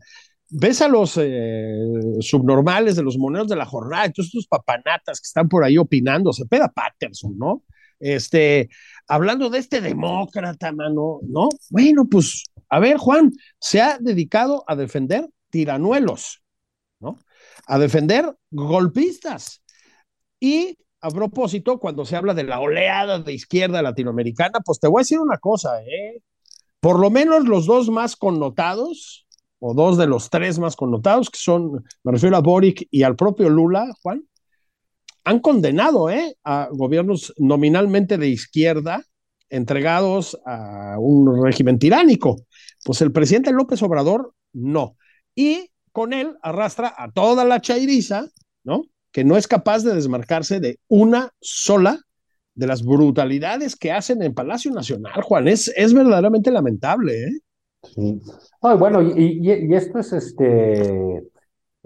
[0.50, 1.74] Ves a los eh,
[2.20, 6.32] subnormales de los moneros de la jornada, todos estos papanatas que están por ahí opinando,
[6.32, 7.62] Cepeda Patterson, ¿no?
[7.98, 8.68] Este,
[9.08, 11.48] hablando de este demócrata, mano, ¿no?
[11.70, 16.42] Bueno, pues, a ver, Juan, se ha dedicado a defender tiranuelos,
[17.00, 17.18] ¿no?
[17.66, 19.62] A defender golpistas.
[20.38, 25.00] Y a propósito, cuando se habla de la oleada de izquierda latinoamericana, pues te voy
[25.00, 26.22] a decir una cosa, ¿eh?
[26.80, 29.23] Por lo menos los dos más connotados,
[29.66, 33.16] o dos de los tres más connotados, que son, me refiero a Boric y al
[33.16, 34.22] propio Lula, Juan,
[35.24, 36.36] han condenado ¿eh?
[36.44, 39.02] a gobiernos nominalmente de izquierda
[39.48, 42.42] entregados a un régimen tiránico.
[42.84, 44.98] Pues el presidente López Obrador no.
[45.34, 48.26] Y con él arrastra a toda la chairiza,
[48.64, 48.82] ¿no?
[49.12, 52.00] Que no es capaz de desmarcarse de una sola
[52.54, 55.48] de las brutalidades que hacen en Palacio Nacional, Juan.
[55.48, 57.40] Es, es verdaderamente lamentable, ¿eh?
[57.84, 58.20] Sí.
[58.60, 61.22] bueno, y, esto es este.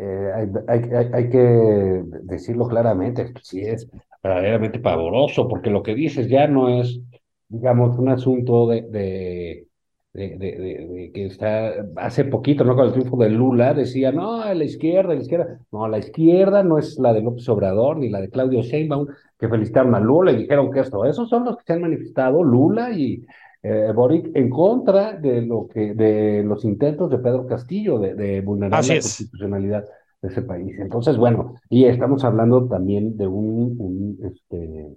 [0.01, 3.89] Eh, hay, que decirlo claramente, sí es
[4.23, 7.01] verdaderamente pavoroso, porque lo que dices ya no es,
[7.49, 9.67] digamos, un asunto de, de,
[10.13, 12.77] de, de, que está hace poquito, ¿no?
[12.77, 15.61] Con el triunfo de Lula, decía, no, la izquierda, la izquierda.
[15.73, 19.09] No, la izquierda no es la de López Obrador ni la de Claudio Sheinbaum,
[19.39, 22.43] que felicitaron a Lula y dijeron que esto, esos son los que se han manifestado,
[22.43, 23.25] Lula y
[23.62, 28.40] eh, Boric, en contra de lo que, de los intentos de Pedro Castillo de, de
[28.40, 29.85] vulnerar la constitucionalidad
[30.23, 30.79] de ese país.
[30.79, 34.97] Entonces, bueno, y estamos hablando también de un, un este,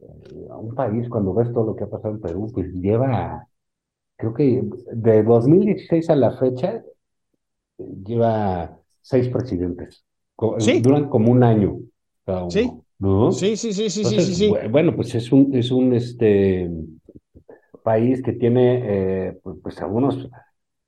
[0.00, 3.46] eh, un país, cuando ves todo lo que ha pasado en Perú, pues lleva,
[4.16, 6.82] creo que de 2016 a la fecha,
[7.78, 10.04] lleva seis presidentes.
[10.82, 11.78] Duran como un año
[12.24, 12.50] cada uno.
[12.50, 12.72] Sí.
[13.32, 16.70] Sí, sí, sí, sí, sí, sí, Bueno, pues es un, es un este
[17.82, 20.28] país que tiene eh, pues, pues, algunos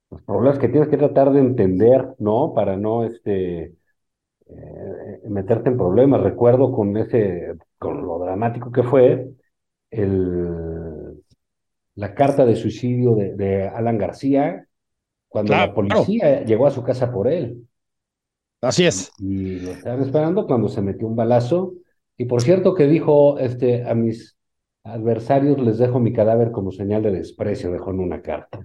[0.09, 2.53] pues, problemas que tienes que tratar de entender, ¿no?
[2.55, 3.75] Para no este
[4.47, 6.23] eh, meterte en problemas.
[6.23, 9.29] Recuerdo con ese, con lo dramático que fue
[9.91, 11.23] el,
[11.95, 14.67] la carta de suicidio de, Alan García,
[15.29, 17.67] cuando la policía llegó a su casa por él.
[18.61, 19.13] Así es.
[19.19, 21.75] Y lo estaban esperando cuando se metió un balazo
[22.17, 24.34] y por cierto que dijo este, a mis
[24.85, 28.61] adversarios les dejo mi cadáver como señal de desprecio, dejó en una carta.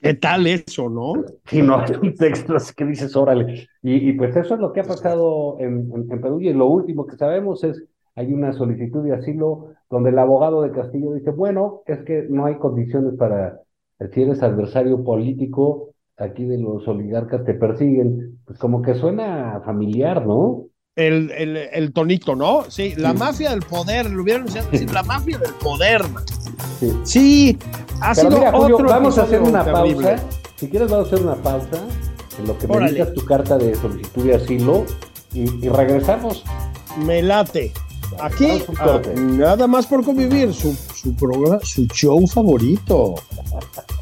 [0.00, 1.12] ¿Qué tal eso, no?
[1.46, 3.68] Sí, no, hay un texto así que dices, órale.
[3.82, 7.06] Y, y, pues eso es lo que ha pasado en, en, Perú y lo último
[7.06, 7.84] que sabemos es,
[8.16, 12.46] hay una solicitud de asilo donde el abogado de Castillo dice, bueno, es que no
[12.46, 13.60] hay condiciones para,
[14.12, 18.40] si eres adversario político, aquí de los oligarcas te persiguen.
[18.44, 20.66] Pues como que suena familiar, ¿no?
[20.96, 22.64] El, el, el, tonito, ¿no?
[22.68, 26.02] Sí, la mafia del poder, lo hubieran decir, la mafia del poder.
[26.78, 27.58] Sí, sí
[28.00, 30.16] ha sido otro vamos a hacer una pausa.
[30.56, 31.86] Si quieres, vamos a hacer una pausa
[32.38, 34.84] en lo que me tu carta de solicitud de asilo
[35.32, 36.44] y, regresamos.
[36.98, 37.72] Me late.
[38.20, 43.14] Aquí, ah, nada más por convivir, su, su, programa, su show favorito.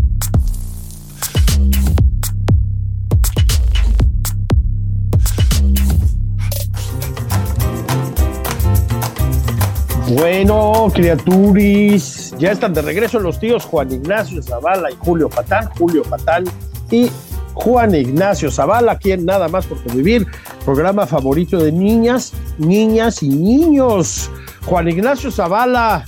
[10.15, 16.03] Bueno, criaturis, ya están de regreso los tíos Juan Ignacio Zavala y Julio Patán, Julio
[16.03, 16.43] Patán
[16.89, 17.09] y
[17.53, 20.27] Juan Ignacio Zavala, quien nada más por convivir,
[20.65, 24.29] programa favorito de niñas, niñas y niños.
[24.65, 26.03] Juan Ignacio Zavala,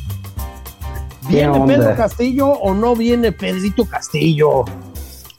[1.30, 4.66] ¿viene Pedro Castillo o no viene Pedrito Castillo?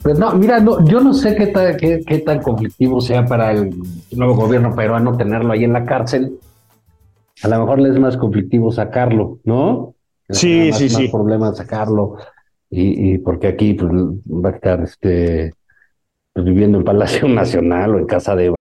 [0.03, 3.75] Pues no, mira, no, yo no sé qué, qué, qué tan conflictivo sea para el
[4.13, 6.39] nuevo gobierno peruano tenerlo ahí en la cárcel
[7.45, 9.95] a lo mejor le es más conflictivo sacarlo, ¿no?
[10.31, 12.17] Sí, sí, sí, más problema sacarlo.
[12.71, 15.53] Y, y, porque aquí pues, va a estar este,
[16.33, 18.55] pues, viviendo en Palacio Nacional o en casa de.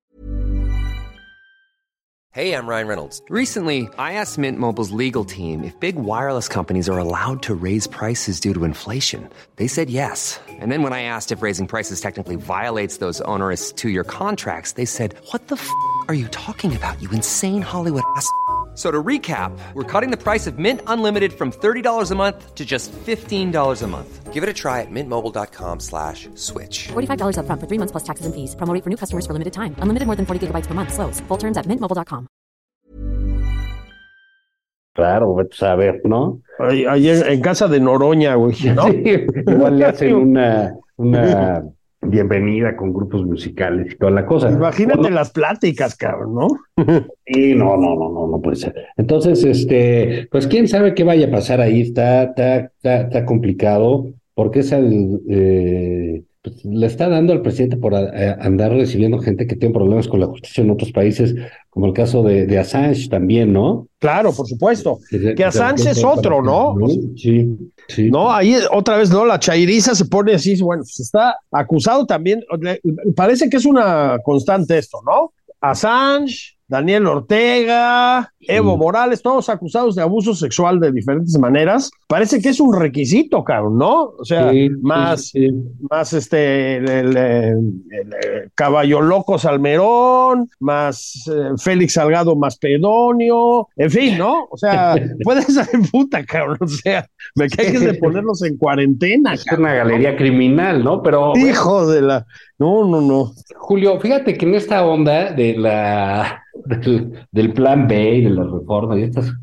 [2.33, 3.21] Hey, I'm Ryan Reynolds.
[3.29, 7.85] Recently, I asked Mint Mobile's legal team if big wireless companies are allowed to raise
[7.85, 9.29] prices due to inflation.
[9.57, 10.39] They said yes.
[10.49, 14.73] And then when I asked if raising prices technically violates those onerous two year contracts,
[14.73, 15.69] they said, What the f
[16.07, 18.27] are you talking about, you insane Hollywood ass?
[18.75, 22.65] So to recap, we're cutting the price of Mint Unlimited from $30 a month to
[22.65, 24.33] just $15 a month.
[24.33, 26.87] Give it a try at mintmobile.com slash switch.
[26.93, 28.55] $45 upfront for three months plus taxes and fees.
[28.55, 29.75] Promo rate for new customers for limited time.
[29.77, 30.91] Unlimited more than 40 gigabytes per month.
[30.91, 31.21] Slows.
[31.27, 32.25] Full terms at mintmobile.com.
[34.95, 36.41] Claro, vete a saber, ¿no?
[36.59, 38.83] Ahí, ahí en, en casa de Noroña, güey, ¿no?
[38.91, 41.63] Sí, igual le hacen una, una
[42.05, 44.49] bienvenida con grupos musicales y toda la cosa.
[44.49, 46.47] Imagínate las pláticas, cabrón, ¿no?
[47.25, 48.75] Sí, no, no, no, no, no puede ser.
[48.97, 54.07] Entonces, este, pues quién sabe qué vaya a pasar ahí, está, está, está, está complicado,
[54.33, 59.17] porque es el, eh, pues, le está dando al presidente por a- a- andar recibiendo
[59.19, 61.33] gente que tiene problemas con la justicia en otros países,
[61.69, 63.87] como el caso de, de Assange también, ¿no?
[63.97, 64.99] Claro, por supuesto.
[65.09, 66.75] se- Que Assange es otro, ¿no?
[67.15, 68.11] Sí, sí.
[68.11, 69.25] No, ahí otra vez, ¿no?
[69.25, 72.43] La chairiza se pone así, bueno, pues está acusado también.
[73.15, 75.31] Parece que es una constante esto, ¿no?
[75.61, 78.77] Assange, Daniel Ortega, Evo.
[78.77, 81.91] Morales, todos acusados de abuso sexual de diferentes maneras.
[82.07, 84.13] Parece que es un requisito, cabrón, ¿no?
[84.17, 85.49] O sea, Sí, más, sí,
[85.91, 93.91] más este, el, el, el, Caballo Loco Salmerón, más eh, Félix Salgado más Pedonio, en
[93.91, 94.47] fin, ¿no?
[94.49, 96.57] O sea, puede ser puta, cabrón.
[96.59, 101.03] O sea, me es de ponerlos en cuarentena, Es una galería criminal, ¿no?
[101.03, 102.25] Pero Hijo de la.
[102.59, 103.31] No, no, no.
[103.55, 108.43] Julio, fíjate que en esta onda de la del, del plan B y de la
[108.43, 109.33] reforma y estas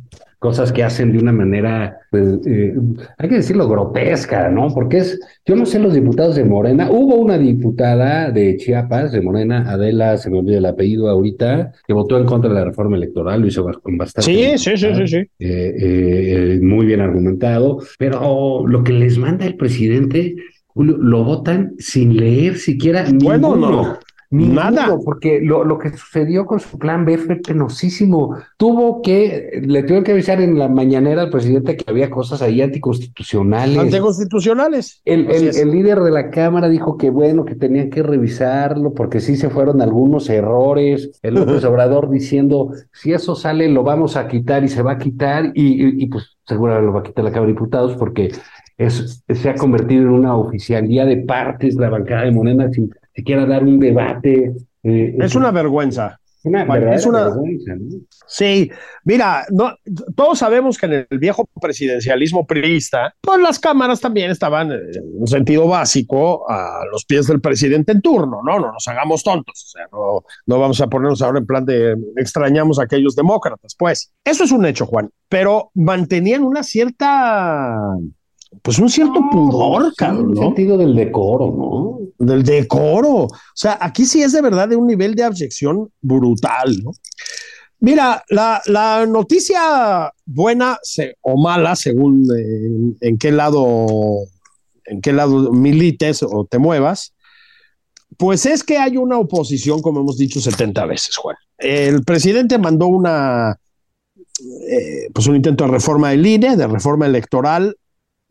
[0.40, 2.74] cosas que hacen de una manera, pues, eh,
[3.18, 4.68] hay que decirlo, grotesca, ¿no?
[4.72, 9.20] Porque es, yo no sé los diputados de Morena, hubo una diputada de Chiapas, de
[9.20, 12.96] Morena, Adela, se me olvida el apellido ahorita, que votó en contra de la reforma
[12.96, 14.32] electoral, lo hizo con bastante...
[14.32, 15.16] Sí, sí, sí, sí, sí.
[15.16, 20.36] eh, eh, muy bien argumentado, pero lo que les manda el presidente,
[20.74, 23.70] Julio, lo votan sin leer siquiera Bueno, ninguno.
[23.82, 23.98] no.
[24.32, 24.96] Ninguno, Nada.
[25.04, 28.36] porque lo, lo que sucedió con su plan B fue penosísimo.
[28.56, 32.62] Tuvo que, le tuvieron que avisar en la mañanera al presidente que había cosas ahí
[32.62, 33.76] anticonstitucionales.
[33.76, 35.00] Anticonstitucionales.
[35.04, 39.18] El, el, el líder de la Cámara dijo que bueno, que tenían que revisarlo porque
[39.20, 41.18] sí se fueron algunos errores.
[41.22, 44.98] El López Obrador diciendo, si eso sale, lo vamos a quitar y se va a
[44.98, 48.30] quitar y, y, y, pues seguramente lo va a quitar la Cámara de Diputados porque
[48.86, 53.44] es, se ha convertido en una oficialía de partes la bancada de Morena sin siquiera
[53.46, 54.52] dar un debate.
[54.82, 56.18] eh, Es una vergüenza.
[56.44, 56.62] una
[56.94, 57.98] es una- vergüenza, ¿no?
[58.26, 58.70] Sí,
[59.04, 59.74] mira, no,
[60.16, 64.80] todos sabemos que en el viejo presidencialismo priista, pues las cámaras también estaban en
[65.18, 68.58] un sentido básico a los pies del presidente en turno, ¿no?
[68.60, 71.94] No nos hagamos tontos, o sea, no, no vamos a ponernos ahora en plan de
[72.16, 74.12] extrañamos a aquellos demócratas, pues.
[74.24, 77.76] Eso es un hecho, Juan, pero mantenían una cierta,
[78.62, 80.42] pues un cierto pudor, Sí, cabrón, en el ¿no?
[80.42, 81.98] sentido del decoro, ¿no?
[82.26, 83.10] del decoro.
[83.24, 86.90] O sea, aquí sí es de verdad de un nivel de abyección brutal, ¿no?
[87.82, 93.86] Mira, la, la noticia buena se- o mala, según eh, en qué lado,
[94.84, 97.14] en qué lado milites o te muevas,
[98.18, 101.36] pues es que hay una oposición, como hemos dicho 70 veces, Juan.
[101.56, 103.56] El presidente mandó una,
[104.68, 107.76] eh, pues un intento de reforma del INE, de reforma electoral,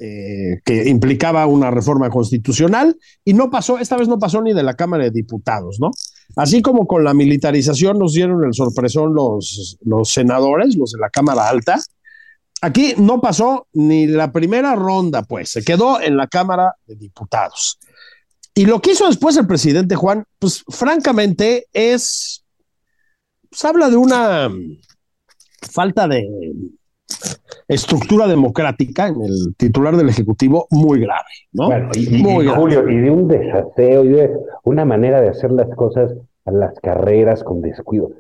[0.02, 4.64] eh, que implicaba una reforma constitucional y no pasó, esta vez no pasó ni de
[4.64, 5.92] la Cámara de Diputados, ¿no?
[6.38, 11.10] Así como con la militarización nos dieron el sorpresón los, los senadores, los de la
[11.10, 11.80] Cámara Alta,
[12.62, 17.78] aquí no pasó ni la primera ronda, pues se quedó en la Cámara de Diputados.
[18.54, 22.46] Y lo que hizo después el presidente Juan, pues francamente es,
[23.50, 24.50] pues habla de una
[25.72, 26.26] falta de
[27.68, 31.68] estructura democrática en el titular del Ejecutivo muy grave, ¿no?
[31.68, 32.60] Bueno, y, Muy y, grave.
[32.62, 34.32] Julio, y de un desaseo y de
[34.64, 36.14] una manera de hacer las cosas
[36.46, 38.12] a las carreras con descuido,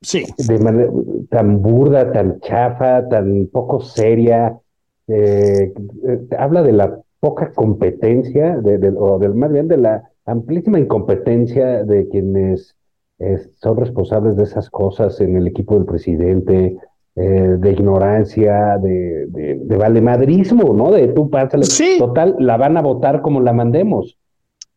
[0.00, 0.90] Sí, de manera
[1.30, 4.58] tan burda, tan chafa, tan poco seria.
[5.06, 5.72] eh,
[6.08, 10.78] eh, habla de la poca competencia, de, de- o del, más bien de la amplísima
[10.78, 12.74] incompetencia de quienes
[13.18, 16.76] eh, son responsables de esas cosas en el equipo del presidente,
[17.16, 20.90] eh, de ignorancia, de, de, de valemadrismo, ¿no?
[20.90, 21.64] De tú pásale.
[21.64, 21.96] Sí.
[21.98, 24.16] Total, la van a votar como la mandemos.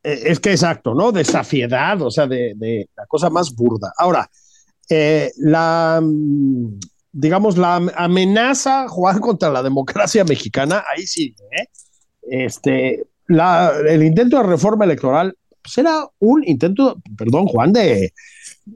[0.03, 1.11] eh, es que exacto, ¿no?
[1.11, 3.91] De safiedad, o sea, de, de la cosa más burda.
[3.97, 4.29] Ahora,
[4.89, 6.79] eh, la, mm,
[7.11, 11.65] digamos, la am- amenaza, Juan, contra la democracia mexicana, ahí sí, ¿eh?
[12.29, 15.35] Este, la, el intento de reforma electoral,
[15.67, 18.13] pues era un intento, perdón, Juan, de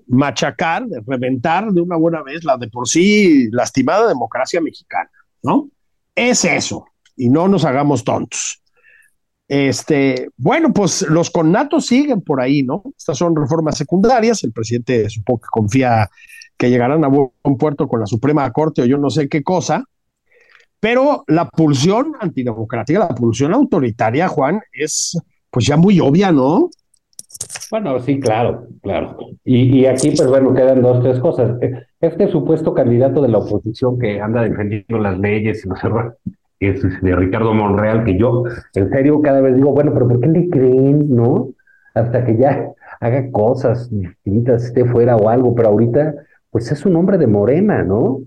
[0.07, 5.09] machacar, de reventar de una buena vez la de por sí lastimada democracia mexicana,
[5.41, 5.69] ¿no?
[6.13, 8.61] Es eso, y no nos hagamos tontos.
[9.47, 12.83] Este, bueno, pues los connatos siguen por ahí, ¿no?
[12.97, 14.43] Estas son reformas secundarias.
[14.43, 16.09] El presidente supongo que confía
[16.57, 19.85] que llegarán a buen puerto con la Suprema Corte o yo no sé qué cosa,
[20.79, 25.17] pero la pulsión antidemocrática, la pulsión autoritaria, Juan, es
[25.51, 26.69] pues ya muy obvia, ¿no?
[27.69, 29.17] Bueno, sí, claro, claro.
[29.45, 31.57] Y, y, aquí, pues bueno, quedan dos, tres cosas.
[32.01, 36.13] Este supuesto candidato de la oposición que anda defendiendo las leyes y los errores,
[36.59, 38.43] es de Ricardo Monreal, que yo,
[38.75, 41.49] en serio, cada vez digo, bueno, pero ¿por qué le creen, no?
[41.93, 46.13] Hasta que ya haga cosas distintas, esté fuera o algo, pero ahorita,
[46.49, 48.19] pues es un hombre de morena, ¿no?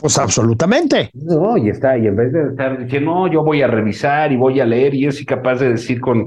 [0.00, 1.10] Pues absolutamente.
[1.14, 4.36] No, y está, y en vez de estar diciendo, no, yo voy a revisar y
[4.36, 6.26] voy a leer, y es capaz de decir con,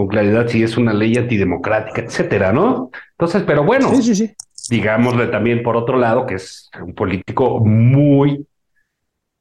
[0.00, 2.90] con claridad si es una ley antidemocrática, etcétera, ¿no?
[3.10, 4.34] Entonces, pero bueno, sí, sí, sí.
[4.70, 8.46] digámosle también por otro lado que es un político muy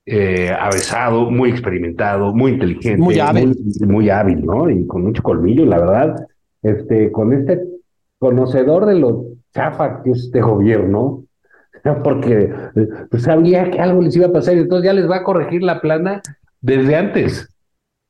[0.06, 3.56] eh, avesado, muy experimentado, muy inteligente, muy hábil.
[3.80, 4.70] Muy, muy, hábil, ¿no?
[4.70, 6.28] Y con mucho colmillo, la verdad,
[6.62, 7.64] este, con este
[8.18, 11.24] conocedor de lo chafa que es este gobierno,
[12.04, 12.54] porque
[13.10, 15.64] pues, sabía que algo les iba a pasar y entonces ya les va a corregir
[15.64, 16.22] la plana
[16.60, 17.48] desde antes.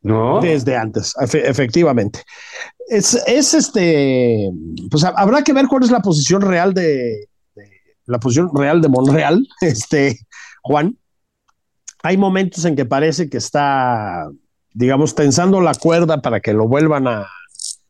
[0.01, 0.39] ¿No?
[0.39, 2.23] Desde antes, efectivamente.
[2.87, 4.49] Es, es este,
[4.89, 7.27] pues habrá que ver cuál es la posición real de,
[8.05, 10.19] la posición real de Monreal, este,
[10.63, 10.97] Juan.
[12.01, 14.29] Hay momentos en que parece que está,
[14.73, 17.27] digamos, tensando la cuerda para que lo vuelvan a,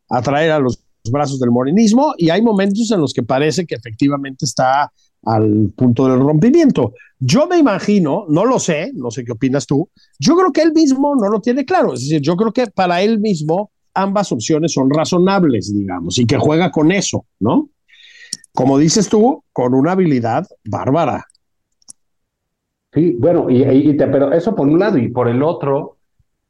[0.09, 3.75] a traer a los brazos del morenismo y hay momentos en los que parece que
[3.75, 4.91] efectivamente está
[5.23, 6.93] al punto del rompimiento.
[7.19, 10.71] Yo me imagino, no lo sé, no sé qué opinas tú, yo creo que él
[10.73, 14.73] mismo no lo tiene claro, es decir, yo creo que para él mismo ambas opciones
[14.73, 17.69] son razonables, digamos, y que juega con eso, ¿no?
[18.53, 21.25] Como dices tú, con una habilidad bárbara.
[22.93, 25.97] Sí, bueno, y, pero eso por un lado y por el otro,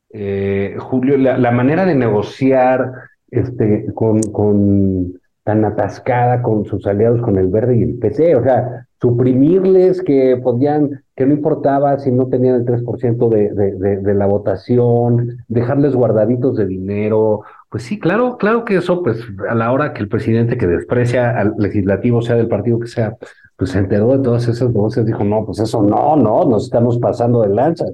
[0.09, 2.91] eh, Julio, la, manera de negociar
[3.31, 8.43] este, con, con tan atascada con sus aliados, con el verde y el PT, o
[8.43, 13.97] sea, suprimirles que podían, que no importaba si no tenían el 3% de, de, de,
[13.97, 19.55] de, la votación, dejarles guardaditos de dinero, pues sí, claro, claro que eso, pues a
[19.55, 23.17] la hora que el presidente que desprecia al legislativo, sea del partido que sea,
[23.57, 26.99] pues se enteró de todas esas voces, dijo, no, pues eso no, no, nos estamos
[26.99, 27.93] pasando de lanzas.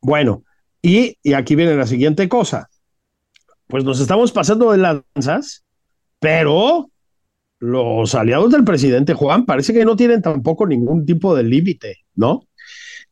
[0.00, 0.42] Bueno,
[0.80, 2.68] y, y aquí viene la siguiente cosa
[3.72, 5.64] pues nos estamos pasando de lanzas,
[6.20, 6.90] pero
[7.58, 12.42] los aliados del presidente Juan parece que no tienen tampoco ningún tipo de límite, ¿no?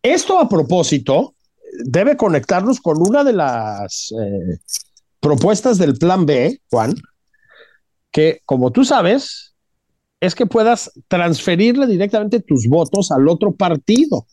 [0.02, 1.34] Esto a propósito
[1.86, 4.58] debe conectarnos con una de las eh,
[5.18, 6.94] propuestas del plan B, Juan,
[8.10, 9.54] que como tú sabes,
[10.20, 14.26] es que puedas transferirle directamente tus votos al otro partido.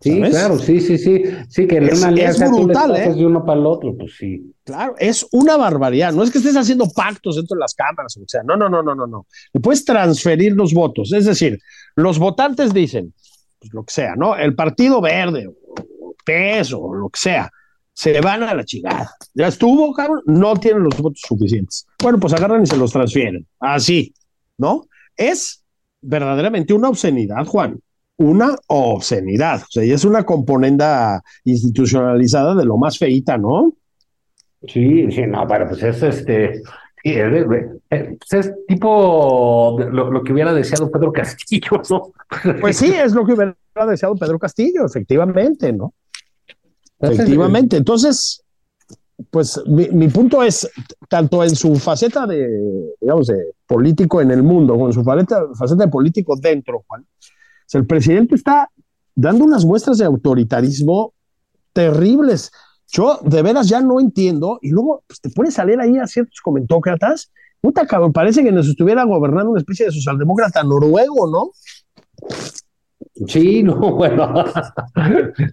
[0.00, 0.30] Sí, ¿sabes?
[0.30, 1.22] claro, sí, sí, sí.
[1.48, 3.12] Sí, que es, una alianza es brutal, ¿eh?
[3.12, 4.54] de uno para el otro, pues sí.
[4.62, 6.12] Claro, es una barbaridad.
[6.12, 8.82] No es que estés haciendo pactos dentro de las cámaras, o sea, no, no, no,
[8.82, 9.26] no, no, no.
[9.52, 11.12] Le puedes transferir los votos.
[11.12, 11.58] Es decir,
[11.96, 13.12] los votantes dicen,
[13.58, 14.36] pues lo que sea, ¿no?
[14.36, 17.50] El Partido Verde, o PES, o lo que sea,
[17.92, 19.10] se van a la chingada.
[19.34, 21.88] Ya estuvo, cabrón, no tienen los votos suficientes.
[22.00, 23.44] Bueno, pues agarran y se los transfieren.
[23.58, 24.14] Así,
[24.58, 24.86] ¿no?
[25.16, 25.64] Es
[26.00, 27.80] verdaderamente una obscenidad, Juan
[28.18, 29.62] una obscenidad.
[29.62, 33.72] O sea, y es una componenda institucionalizada de lo más feita, ¿no?
[34.66, 36.62] Sí, sí, no, pero pues es este.
[37.02, 37.46] Sí, es,
[37.88, 42.12] pues es tipo lo, lo, que hubiera deseado Pedro Castillo, ¿no?
[42.60, 43.56] Pues sí, es lo que hubiera
[43.88, 45.94] deseado Pedro Castillo, efectivamente, ¿no?
[46.98, 47.76] Efectivamente.
[47.76, 48.42] Entonces,
[49.30, 50.68] pues mi, mi, punto es,
[51.08, 52.48] tanto en su faceta de,
[53.00, 57.06] digamos, de político en el mundo, como en su faceta, faceta de político dentro, Juan,
[57.72, 58.70] el presidente está
[59.14, 61.12] dando unas muestras de autoritarismo
[61.72, 62.50] terribles.
[62.90, 64.58] Yo de veras ya no entiendo.
[64.62, 67.30] Y luego pues, te pones a leer ahí a ciertos comentócratas.
[67.60, 71.50] Puta cabrón, parece que nos estuviera gobernando una especie de socialdemócrata noruego, ¿no?
[73.26, 74.44] Sí, no, bueno.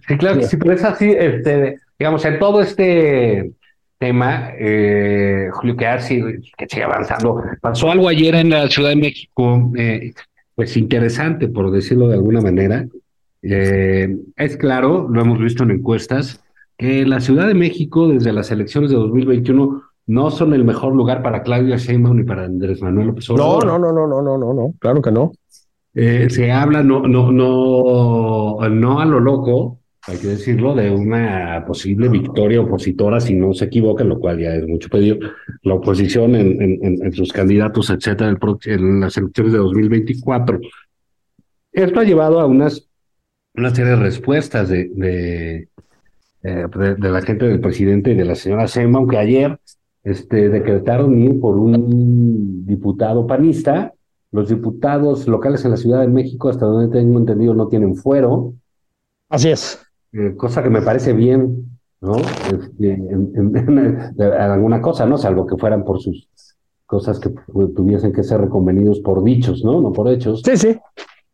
[0.06, 3.52] sí, claro que sí, pero es así, este, digamos, en todo este
[3.98, 6.22] tema, eh, Julio, que, así,
[6.56, 7.42] que sigue avanzando.
[7.60, 10.12] Pasó algo ayer en la Ciudad de México, eh,
[10.56, 12.88] pues interesante, por decirlo de alguna manera.
[13.42, 16.42] Eh, es claro, lo hemos visto en encuestas,
[16.76, 21.22] que la Ciudad de México desde las elecciones de 2021 no son el mejor lugar
[21.22, 23.66] para Claudia Sheinbaum ni para Andrés Manuel López Obrador.
[23.66, 25.32] No, no, no, no, no, no, no, claro que no.
[25.94, 31.64] Eh, se habla no, no, no, no a lo loco, hay que decirlo, de una
[31.66, 35.18] posible victoria opositora si no se equivocan, lo cual ya es mucho pedido,
[35.62, 38.36] la oposición en, en, en sus candidatos, etcétera,
[38.66, 40.60] en las elecciones de 2024.
[41.72, 42.88] Esto ha llevado a unas,
[43.54, 45.68] una serie de respuestas de, de,
[46.42, 49.58] eh, de, de la gente del presidente y de la señora Sema, aunque ayer
[50.04, 53.92] este, decretaron ir por un diputado panista
[54.30, 58.54] Los diputados locales en la Ciudad de México, hasta donde tengo entendido, no tienen fuero.
[59.28, 59.85] Así es.
[60.16, 62.16] Eh, cosa que me parece bien, ¿no?
[62.16, 65.18] Este, en, en, en, alguna cosa, ¿no?
[65.18, 66.28] Salvo que fueran por sus
[66.86, 67.30] cosas que
[67.74, 69.80] tuviesen que ser reconvenidos por dichos, ¿no?
[69.80, 70.42] No por hechos.
[70.44, 70.78] Sí, sí.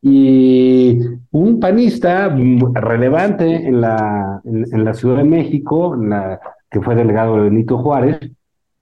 [0.01, 0.99] Y
[1.31, 2.35] un panista
[2.75, 7.43] relevante en la, en, en la Ciudad de México, en la, que fue delegado de
[7.43, 8.19] Benito Juárez,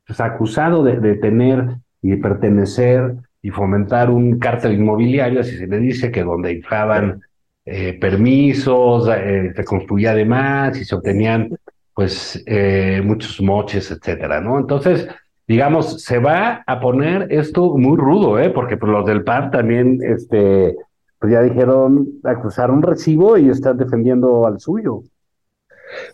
[0.07, 5.67] pues acusado de, de tener y de pertenecer y fomentar un cártel inmobiliario, así se
[5.67, 7.21] le dice, que donde inflaban
[7.65, 11.51] eh, permisos, eh, se construía además y se obtenían
[11.95, 14.59] pues eh, muchos moches, etcétera, ¿no?
[14.59, 15.07] Entonces,
[15.47, 18.51] digamos, se va a poner esto muy rudo, ¿eh?
[18.51, 20.77] Porque pues, los del PAN también, este,
[21.19, 25.03] pues ya dijeron, acusaron recibo y están defendiendo al suyo.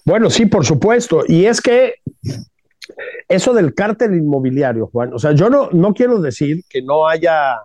[0.05, 1.23] Bueno, sí, por supuesto.
[1.29, 1.95] Y es que
[3.29, 7.61] eso del cártel inmobiliario, Juan, o sea, yo no, no quiero decir que no haya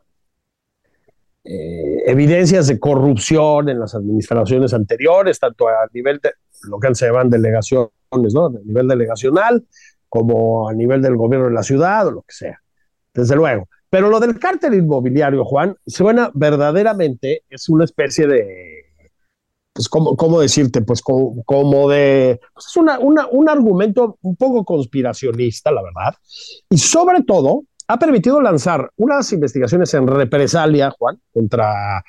[1.44, 6.32] eh, evidencias de corrupción en las administraciones anteriores, tanto a nivel de
[6.70, 8.46] lo que se llaman delegaciones, ¿no?
[8.48, 9.66] A nivel delegacional,
[10.08, 12.62] como a nivel del gobierno de la ciudad o lo que sea.
[13.14, 13.68] Desde luego.
[13.90, 18.86] Pero lo del cártel inmobiliario, Juan, suena verdaderamente, es una especie de,
[19.74, 20.82] pues, ¿cómo, cómo decirte?
[20.82, 26.16] Pues como, como de, pues es una, una, un argumento un poco conspiracionista, la verdad.
[26.70, 32.04] Y sobre todo, ha permitido lanzar unas investigaciones en represalia, Juan, contra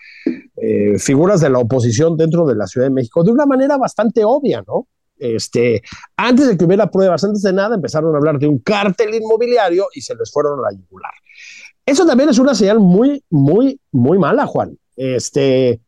[0.57, 4.24] eh, figuras de la oposición dentro de la Ciudad de México de una manera bastante
[4.24, 4.87] obvia, ¿no?
[5.18, 5.83] Este,
[6.16, 9.87] antes de que hubiera pruebas, antes de nada, empezaron a hablar de un cártel inmobiliario
[9.95, 11.12] y se les fueron a la yugular.
[11.85, 14.78] Eso también es una señal muy, muy, muy mala, Juan.
[14.97, 15.80] Este,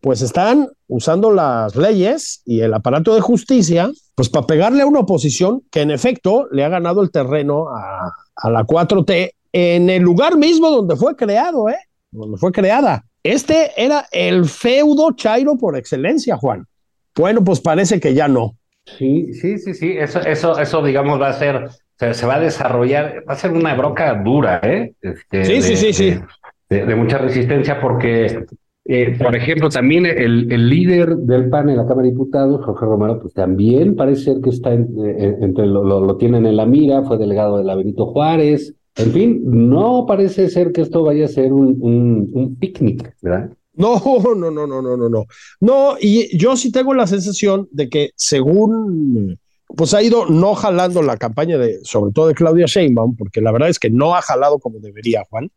[0.00, 5.00] pues están usando las leyes y el aparato de justicia, pues para pegarle a una
[5.00, 10.02] oposición que en efecto le ha ganado el terreno a, a la 4T en el
[10.02, 11.78] lugar mismo donde fue creado, ¿eh?
[12.10, 13.04] Donde fue creada.
[13.22, 16.66] Este era el feudo Chairo por excelencia, Juan.
[17.16, 18.56] Bueno, pues parece que ya no.
[18.84, 19.92] Sí, sí, sí, sí.
[19.96, 21.68] Eso, eso, eso, digamos, va a ser,
[21.98, 24.94] se, se va a desarrollar, va a ser una broca dura, ¿eh?
[25.00, 26.20] Este, sí, de, sí, sí, sí.
[26.68, 28.44] De, de, mucha resistencia, porque,
[28.84, 32.84] eh, por ejemplo, también el, el, líder del PAN en la Cámara de Diputados, Jorge
[32.84, 34.88] Romero, pues también parece ser que está en,
[35.40, 38.74] entre lo, lo, lo tienen en la mira, fue delegado de la Benito Juárez.
[38.96, 43.50] En fin, no parece ser que esto vaya a ser un, un, un picnic, ¿verdad?
[43.74, 44.02] No,
[44.36, 45.26] no, no, no, no, no, no.
[45.60, 49.38] No, y yo sí tengo la sensación de que según
[49.74, 53.52] pues ha ido no jalando la campaña de, sobre todo de Claudia Sheinbaum, porque la
[53.52, 55.50] verdad es que no ha jalado como debería, Juan.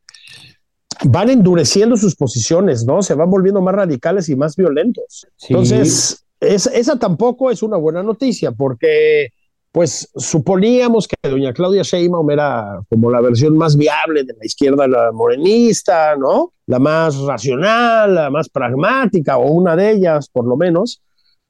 [1.03, 3.01] Van endureciendo sus posiciones, ¿no?
[3.01, 5.27] Se van volviendo más radicales y más violentos.
[5.35, 5.47] Sí.
[5.49, 9.29] Entonces, es, esa tampoco es una buena noticia, porque
[9.75, 14.87] pues suponíamos que doña Claudia Sheinbaum era como la versión más viable de la izquierda
[14.87, 16.53] la morenista, ¿no?
[16.67, 21.01] La más racional, la más pragmática, o una de ellas, por lo menos.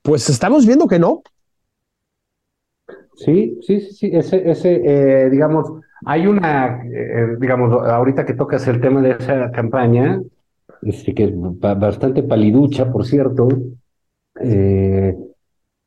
[0.01, 1.21] Pues estamos viendo que no.
[3.15, 4.09] Sí, sí, sí, sí.
[4.11, 9.51] ese, ese eh, digamos, hay una, eh, digamos, ahorita que tocas el tema de esa
[9.51, 10.21] campaña,
[10.81, 13.47] este, que es bastante paliducha, por cierto,
[14.41, 15.15] eh,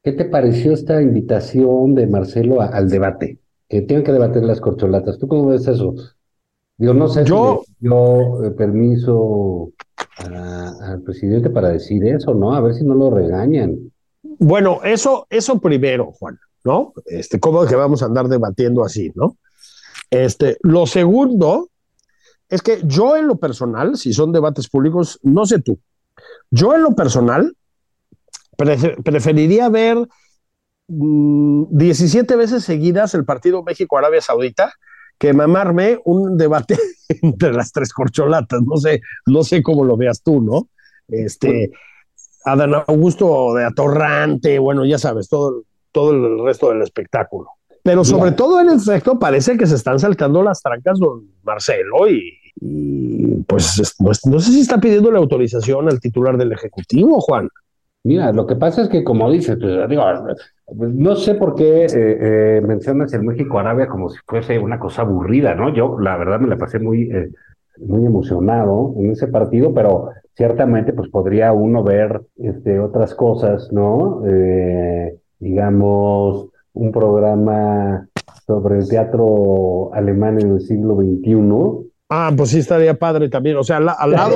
[0.03, 3.39] ¿Qué te pareció esta invitación de Marcelo a, al debate?
[3.69, 5.19] Que tienen que debatir las corcholatas.
[5.19, 5.95] ¿Tú cómo ves eso?
[6.79, 9.73] Digo, no sé yo, si dio eh, permiso
[10.19, 12.55] a, al presidente para decir eso, ¿no?
[12.55, 13.77] A ver si no lo regañan.
[14.23, 16.95] Bueno, eso, eso primero, Juan, ¿no?
[17.05, 19.37] Este, ¿cómo es que vamos a andar debatiendo así, ¿no?
[20.11, 21.71] Este, lo segundo
[22.49, 25.79] es que yo en lo personal, si son debates públicos, no sé tú,
[26.51, 27.55] yo en lo personal
[28.57, 30.09] preferiría ver
[30.89, 34.73] mmm, 17 veces seguidas el partido México-Arabia Saudita
[35.19, 36.79] que mamarme un debate
[37.23, 38.63] entre las tres corcholatas.
[38.63, 40.69] No sé, no sé cómo lo veas tú, ¿no?
[41.09, 41.71] Este,
[42.45, 47.51] Adán Augusto de Atorrante, bueno, ya sabes, todo, todo el resto del espectáculo.
[47.89, 52.35] Pero sobre todo, en efecto, parece que se están saltando las trancas don Marcelo y,
[52.61, 57.49] y pues, pues no sé si está pidiendo la autorización al titular del Ejecutivo, Juan.
[58.05, 60.03] Mira, lo que pasa es que, como dices, pues, digo,
[60.77, 65.55] no sé por qué eh, eh, mencionas el México-Arabia como si fuese una cosa aburrida,
[65.55, 65.73] ¿no?
[65.73, 67.31] Yo, la verdad, me la pasé muy, eh,
[67.79, 74.21] muy emocionado en ese partido, pero ciertamente, pues podría uno ver este, otras cosas, ¿no?
[74.27, 78.07] Eh, digamos, un programa
[78.47, 81.91] sobre el teatro alemán en el siglo XXI.
[82.09, 83.57] Ah, pues sí estaría padre también.
[83.57, 84.35] O sea, al, al lado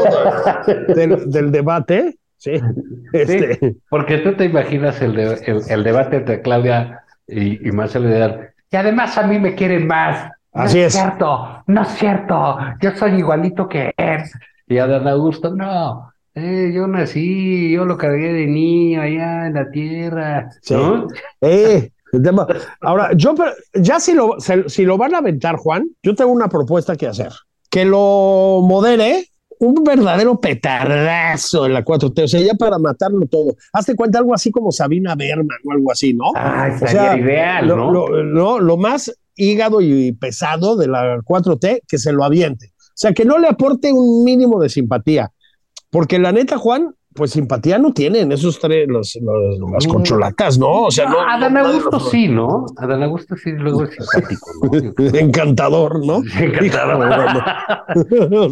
[0.66, 2.60] de, del, del debate, Sí,
[3.12, 3.54] este.
[3.54, 8.08] sí, porque tú te imaginas el, de, el, el debate entre Claudia y, y Marcelo
[8.08, 10.28] Vidal, y además a mí me quieren más.
[10.52, 10.92] Así no es.
[10.92, 14.22] cierto, no es cierto, yo soy igualito que él.
[14.66, 19.70] Y Adán Augusto, no, eh, yo nací, yo lo cargué de niño allá en la
[19.70, 20.74] tierra, Sí.
[20.74, 21.06] ¿no?
[21.42, 21.90] Eh,
[22.80, 23.34] Ahora, yo,
[23.74, 24.36] ya si lo,
[24.66, 27.32] si lo van a aventar, Juan, yo tengo una propuesta que hacer.
[27.70, 29.28] Que lo modere
[29.60, 33.54] un verdadero petardazo en la 4T, o sea, ya para matarlo todo.
[33.72, 36.32] Hazte cuenta algo así como Sabina Berman o algo así, ¿no?
[36.34, 37.92] Ah, O sea, ideal, lo, ¿no?
[37.92, 42.72] lo- lo- lo más hígado y pesado de la 4T, que se lo aviente.
[42.76, 45.30] O sea, que no le aporte un mínimo de simpatía.
[45.90, 50.84] Porque la neta, Juan, pues simpatía no tienen esos tres, los, los- las concholatas, ¿no?
[50.84, 51.20] O sea, no.
[51.20, 52.66] Adán no- Augusto sí, ¿no?
[52.76, 55.18] Adán Augusto sí, luego es simpático, ¿no?
[55.18, 56.22] Encantador, ¿no?
[56.38, 57.42] Encantador.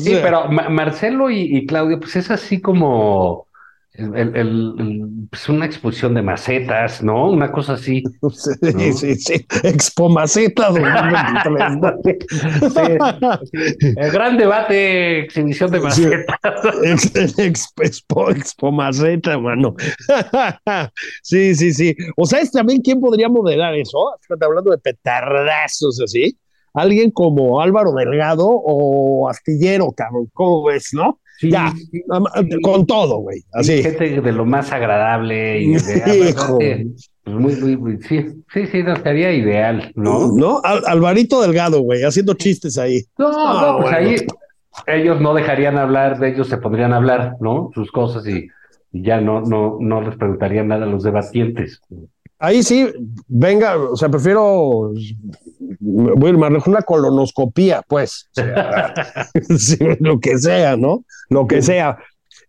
[0.00, 3.46] Sí, pero Ma- Marcelo y, y Claudio, pues es así como
[4.00, 4.36] el, el-
[4.78, 7.30] el- pues una exposición de macetas, ¿no?
[7.30, 8.02] Una cosa así.
[8.60, 9.46] Sí, sí, sí.
[9.62, 11.92] Expomaceta 2023, ¿no?
[12.74, 16.36] Sí, el gran debate, exhibición de macetas.
[16.84, 19.74] Ex, ex- expo, expomaceta, mano.
[21.22, 21.94] Sí, sí, sí.
[22.16, 23.98] O sabes también quién podría moderar eso.
[24.22, 26.36] Fíjate, hablando de petardazos así.
[26.72, 30.28] Alguien como Álvaro Delgado o Astillero, cabrón.
[30.32, 31.18] ¿Cómo ves, no?
[31.40, 32.02] Sí, Ya, sí,
[32.62, 33.42] Con todo, güey.
[33.52, 33.82] Así.
[33.82, 36.58] Gente de lo más agradable y de, Hijo.
[36.58, 40.32] pues muy, muy, muy- sí, sí, sí, no estaría ideal, ¿no?
[40.36, 40.60] ¿No?
[40.62, 43.04] Al- Alvarito Delgado, güey, haciendo chistes ahí.
[43.16, 44.08] No, Ah, no, pues bueno.
[44.10, 44.16] ahí
[45.00, 47.70] ellos no dejarían hablar, de ellos se pondrían a hablar, ¿no?
[47.74, 48.46] Sus cosas y,
[48.92, 51.80] y ya no, no, no les preguntarían nada a los debatientes.
[52.42, 52.90] Ahí sí,
[53.28, 54.92] venga, o sea, prefiero,
[55.78, 58.30] voy a ir más lejos, una colonoscopía, pues.
[58.30, 58.94] O sea,
[59.58, 61.04] sí, lo que sea, ¿no?
[61.28, 61.98] Lo que sea.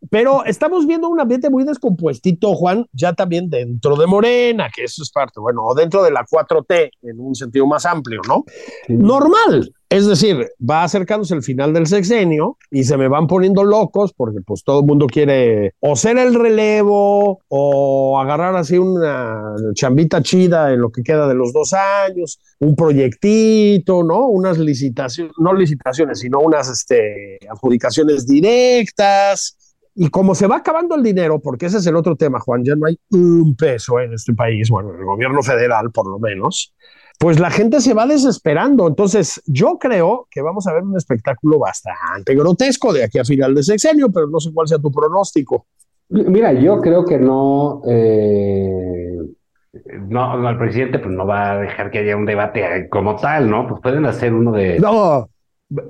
[0.10, 5.04] Pero estamos viendo un ambiente muy descompuestito, Juan, ya también dentro de Morena, que eso
[5.04, 8.46] es parte, bueno, dentro de la 4T, en un sentido más amplio, ¿no?
[8.88, 9.74] Normal.
[9.92, 14.40] Es decir, va acercándose el final del sexenio y se me van poniendo locos porque
[14.40, 20.72] pues todo el mundo quiere o ser el relevo o agarrar así una chambita chida
[20.72, 24.30] en lo que queda de los dos años, un proyectito, ¿no?
[24.30, 29.76] Unas licitaciones, no licitaciones, sino unas este, adjudicaciones directas.
[29.94, 32.76] Y como se va acabando el dinero, porque ese es el otro tema, Juan, ya
[32.78, 36.74] no hay un peso en este país, bueno, en el gobierno federal por lo menos,
[37.22, 38.88] pues la gente se va desesperando.
[38.88, 43.54] Entonces, yo creo que vamos a ver un espectáculo bastante grotesco de aquí a final
[43.54, 45.68] de sexenio, pero no sé cuál sea tu pronóstico.
[46.10, 49.18] Mira, yo creo que no, eh,
[50.10, 53.48] no, no, el presidente pues no va a dejar que haya un debate como tal,
[53.48, 53.68] ¿no?
[53.68, 55.30] Pues pueden hacer uno de, No,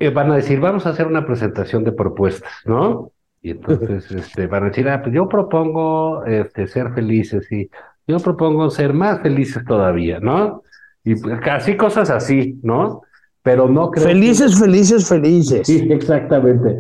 [0.02, 3.14] eh, van a decir, vamos a hacer una presentación de propuestas, ¿no?
[3.42, 7.70] Y entonces este, van a decir, ah, pues yo propongo este, ser felices y
[8.06, 10.64] yo propongo ser más felices todavía, ¿no?
[11.04, 13.02] Y pues, casi cosas así, ¿no?
[13.44, 15.68] Pero no creo que- felices, felices, felices.
[15.68, 16.78] Sí, exactamente.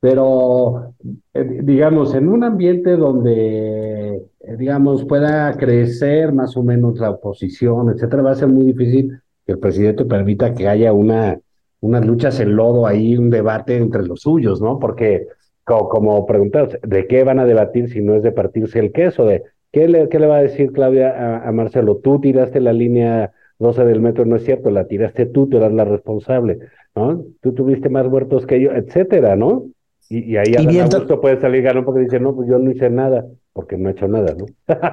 [0.00, 0.92] Pero,
[1.32, 7.88] eh, digamos, en un ambiente donde, eh, digamos, pueda crecer más o menos la oposición,
[7.90, 11.38] etcétera, va a ser muy difícil que el presidente permita que haya una,
[11.80, 14.78] unas luchas en lodo ahí, un debate entre los suyos, ¿no?
[14.78, 15.26] Porque,
[15.64, 19.24] co- como preguntaron, ¿de qué van a debatir si no es de partirse el queso?
[19.24, 19.42] ¿De
[19.72, 21.96] qué le, qué le va a decir Claudia a, a Marcelo?
[21.96, 25.72] Tú tiraste la línea 12 del metro, no es cierto, la tiraste tú, tú eras
[25.72, 26.58] la responsable.
[26.94, 27.22] ¿no?
[27.42, 29.64] Tú tuviste más muertos que yo, etcétera, ¿no?
[30.08, 32.58] Y, y ahí Y Adán mientras- Augusto puede salir ganón porque dice, no, pues yo
[32.58, 34.44] no hice nada, porque no he hecho nada, ¿no?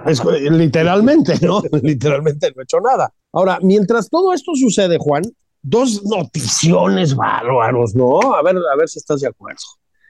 [0.10, 1.62] Es, literalmente, ¿no?
[1.84, 3.14] literalmente no he hecho nada.
[3.34, 5.24] Ahora, mientras todo esto sucede, Juan,
[5.62, 8.20] dos noticiones bárbaros, ¿no?
[8.34, 9.60] A ver, a ver si estás de acuerdo.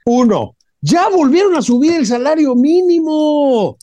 [0.06, 3.76] Uno, ya volvieron a subir el salario mínimo.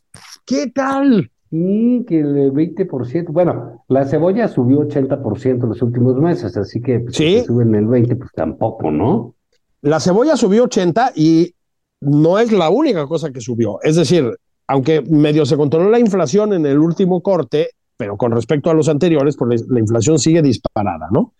[0.45, 1.29] ¿Qué tal?
[1.51, 6.99] Y que el 20%, bueno, la cebolla subió 80% en los últimos meses, así que
[6.99, 7.39] pues, Sí.
[7.39, 9.35] si suben el 20, pues tampoco, ¿no?
[9.81, 11.55] La cebolla subió 80 y
[12.01, 13.79] no es la única cosa que subió.
[13.81, 14.29] Es decir,
[14.67, 18.87] aunque medio se controló la inflación en el último corte, pero con respecto a los
[18.87, 21.33] anteriores, pues la, la inflación sigue disparada, ¿no?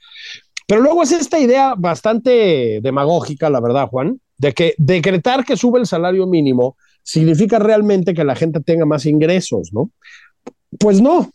[0.67, 5.79] Pero luego es esta idea bastante demagógica, la verdad, Juan, de que decretar que sube
[5.79, 9.91] el salario mínimo significa realmente que la gente tenga más ingresos, ¿no?
[10.79, 11.31] Pues no,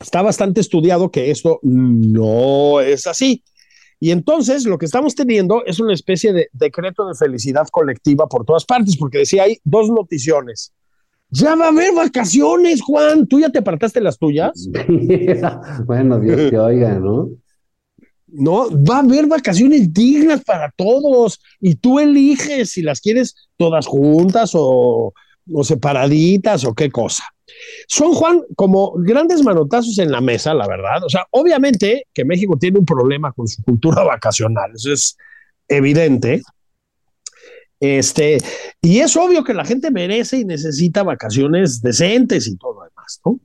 [0.00, 3.42] está bastante estudiado que esto no es así.
[4.00, 8.44] Y entonces lo que estamos teniendo es una especie de decreto de felicidad colectiva por
[8.44, 10.72] todas partes, porque decía hay dos noticiones.
[11.30, 13.26] Ya va a haber vacaciones, Juan.
[13.26, 14.68] ¿Tú ya te apartaste las tuyas?
[15.86, 17.30] bueno, Dios te oiga, ¿no?
[18.34, 23.86] No, va a haber vacaciones dignas para todos y tú eliges si las quieres todas
[23.86, 25.12] juntas o,
[25.52, 27.24] o separaditas o qué cosa.
[27.86, 31.04] Son, Juan, como grandes manotazos en la mesa, la verdad.
[31.04, 35.16] O sea, obviamente que México tiene un problema con su cultura vacacional, eso es
[35.68, 36.42] evidente.
[37.80, 38.38] Este,
[38.80, 43.20] y es obvio que la gente merece y necesita vacaciones decentes y todo lo demás,
[43.24, 43.40] ¿no?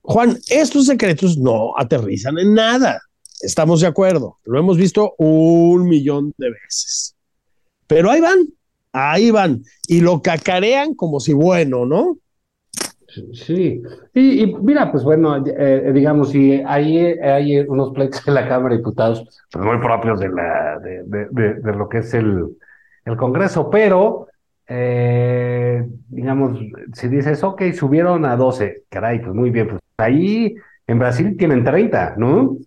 [0.00, 3.02] Juan, estos secretos no aterrizan en nada.
[3.40, 4.38] Estamos de acuerdo.
[4.44, 7.14] Lo hemos visto un millón de veces.
[7.86, 8.38] Pero ahí van,
[8.92, 9.62] ahí van.
[9.88, 12.18] Y lo cacarean como si bueno, ¿no?
[13.32, 13.82] Sí,
[14.12, 18.78] y, mira, pues bueno, eh, digamos, si hay, hay unos pleitos en la Cámara de
[18.78, 22.44] Diputados pues muy propios de, la, de, de, de lo que es el,
[23.06, 24.26] el Congreso, pero,
[24.68, 26.58] eh, digamos,
[26.92, 30.54] si dices, ok, subieron a 12, caray, pues muy bien, pues ahí
[30.86, 32.58] en Brasil tienen 30, ¿no?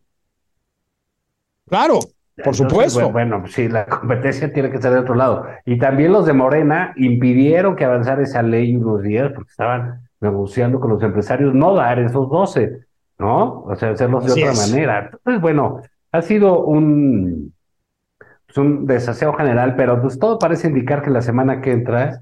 [1.69, 1.99] Claro,
[2.43, 3.11] por supuesto.
[3.11, 5.45] Bueno, sí, la competencia tiene que ser de otro lado.
[5.65, 10.79] Y también los de Morena impidieron que avanzara esa ley unos días porque estaban negociando
[10.79, 12.79] con los empresarios no dar esos 12,
[13.19, 13.63] ¿no?
[13.63, 15.09] O sea, hacerlos de otra manera.
[15.11, 17.53] Entonces, bueno, ha sido un,
[18.45, 22.21] pues un desaseo general, pero pues todo parece indicar que la semana que entra,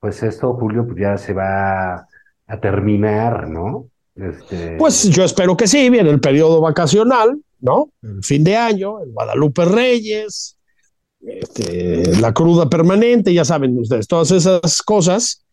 [0.00, 2.06] pues esto, Julio, pues ya se va
[2.46, 3.86] a terminar, ¿no?
[4.14, 4.76] Este...
[4.78, 7.92] Pues yo espero que sí, viene el periodo vacacional, ¿no?
[8.02, 10.58] El fin de año, el Guadalupe Reyes,
[11.20, 15.44] este, la cruda permanente, ya saben ustedes, todas esas cosas.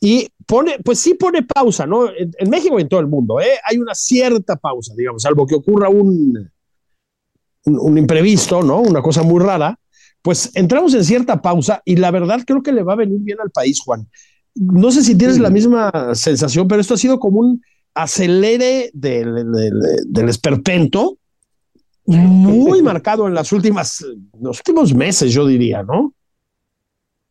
[0.00, 2.08] Y pone, pues sí pone pausa, ¿no?
[2.08, 3.58] En, México y en todo el mundo, ¿eh?
[3.68, 6.50] Hay una cierta pausa, digamos, salvo que ocurra un,
[7.64, 8.80] un, imprevisto, ¿no?
[8.80, 9.78] Una cosa muy rara.
[10.22, 13.38] Pues entramos en cierta pausa y la verdad creo que le va a venir bien
[13.42, 14.06] al país, Juan.
[14.54, 17.62] No sé si tienes la misma sensación, pero esto ha sido como un
[17.96, 19.34] acelere del,
[20.06, 21.18] del, esperpento
[22.06, 24.04] muy marcado en las últimas,
[24.40, 26.12] los últimos meses, yo diría, ¿no?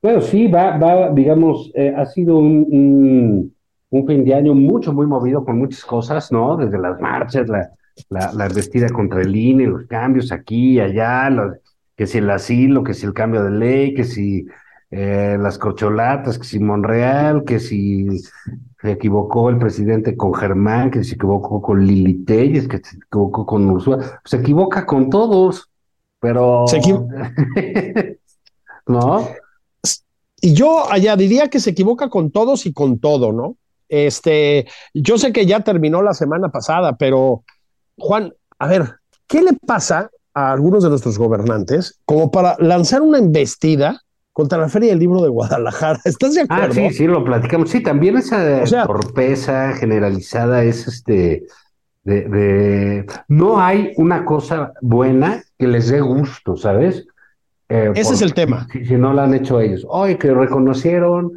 [0.02, 3.52] Bueno, sí, va, va, digamos, eh, ha sido un,
[3.90, 6.58] un, fin de año mucho, muy movido con muchas cosas, ¿no?
[6.58, 7.72] Desde las marchas, la,
[8.10, 11.30] la, la investida contra el INE, los cambios aquí y allá,
[11.96, 14.46] que si el asilo, que si el cambio de ley, que si
[14.92, 18.08] eh, las cocholatas, que si Monreal, que si
[18.82, 23.46] se equivocó el presidente con Germán, que se equivocó con Lili Telles, que se equivocó
[23.46, 25.70] con Ursula, se equivoca con todos,
[26.20, 26.66] pero...
[28.88, 29.28] ¿No?
[30.40, 33.58] Y yo añadiría que se equivoca con todos y con todo, ¿no?
[33.90, 37.44] Este, yo sé que ya terminó la semana pasada, pero
[37.98, 43.18] Juan, a ver, ¿qué le pasa a algunos de nuestros gobernantes como para lanzar una
[43.18, 44.05] embestida
[44.36, 45.98] contra la Feria del Libro de Guadalajara.
[46.04, 46.74] ¿Estás de ah, acuerdo?
[46.86, 47.70] Ah, sí, sí, lo platicamos.
[47.70, 51.46] Sí, también esa torpeza generalizada es este
[52.04, 57.08] de, no hay una cosa buena que les dé gusto, ¿sabes?
[57.70, 58.68] Eh, Ese es el tema.
[58.74, 59.88] Si, no lo han hecho ellos.
[59.88, 61.32] Hoy que reconocieron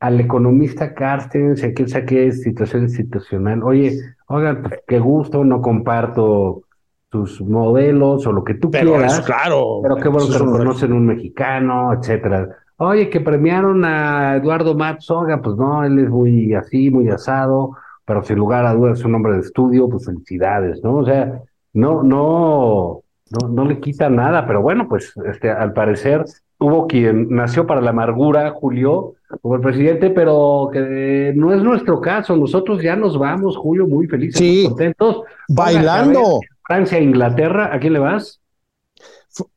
[0.00, 3.62] al economista Carstens, a quien saqué situación institucional.
[3.62, 3.96] Oye,
[4.26, 6.64] oigan, pues, qué gusto, no comparto
[7.10, 9.20] tus modelos o lo que tú quieras.
[9.20, 9.80] claro.
[9.82, 12.48] Pero qué bueno que reconocen un mexicano, etcétera.
[12.76, 18.22] Oye, que premiaron a Eduardo Matzoga, pues no, él es muy así, muy asado, pero
[18.22, 20.94] sin lugar a dudas es un hombre de estudio, pues felicidades, ¿no?
[20.96, 21.42] O sea,
[21.74, 26.24] no, no, no, no le quita nada, pero bueno, pues este, al parecer
[26.58, 32.00] hubo quien nació para la amargura, Julio, como el presidente, pero que no es nuestro
[32.00, 32.36] caso.
[32.36, 35.22] Nosotros ya nos vamos, Julio, muy felices, sí, contentos.
[35.48, 36.40] Bailando.
[36.70, 38.40] Francia, Inglaterra, ¿a quién le vas?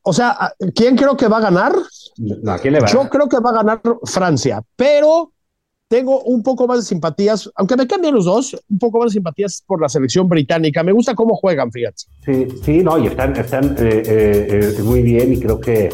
[0.02, 1.72] O sea, ¿quién creo que va a ganar?
[1.72, 2.92] ¿a quién le vas?
[2.92, 5.33] Yo creo que va a ganar Francia, pero
[5.94, 9.12] tengo un poco más de simpatías, aunque me cambien los dos, un poco más de
[9.12, 10.82] simpatías por la selección británica.
[10.82, 12.02] Me gusta cómo juegan, fíjate.
[12.24, 15.90] Sí, sí, no, y están, están eh, eh, eh, muy bien y creo que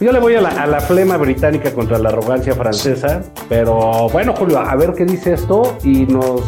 [0.00, 4.74] yo le voy a la, flema británica contra la arrogancia francesa, pero bueno, Julio, a
[4.74, 6.42] ver qué dice esto y nos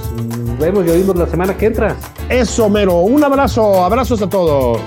[0.59, 1.97] vemos y oímos la semana que entra.
[2.29, 4.81] Eso, Mero, un abrazo, abrazos a todos.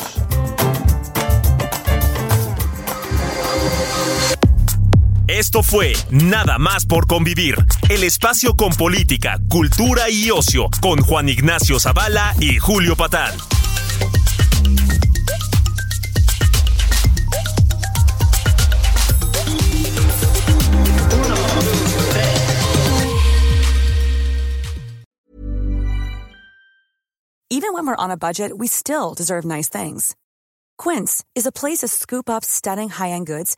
[5.30, 7.54] Esto fue Nada más por convivir,
[7.88, 13.38] el espacio con política, cultura y ocio, con Juan Ignacio Zavala y Julio Patán.
[27.52, 30.16] Even when we're on a budget, we still deserve nice things.
[30.80, 33.58] Quince is a place to scoop up stunning high-end goods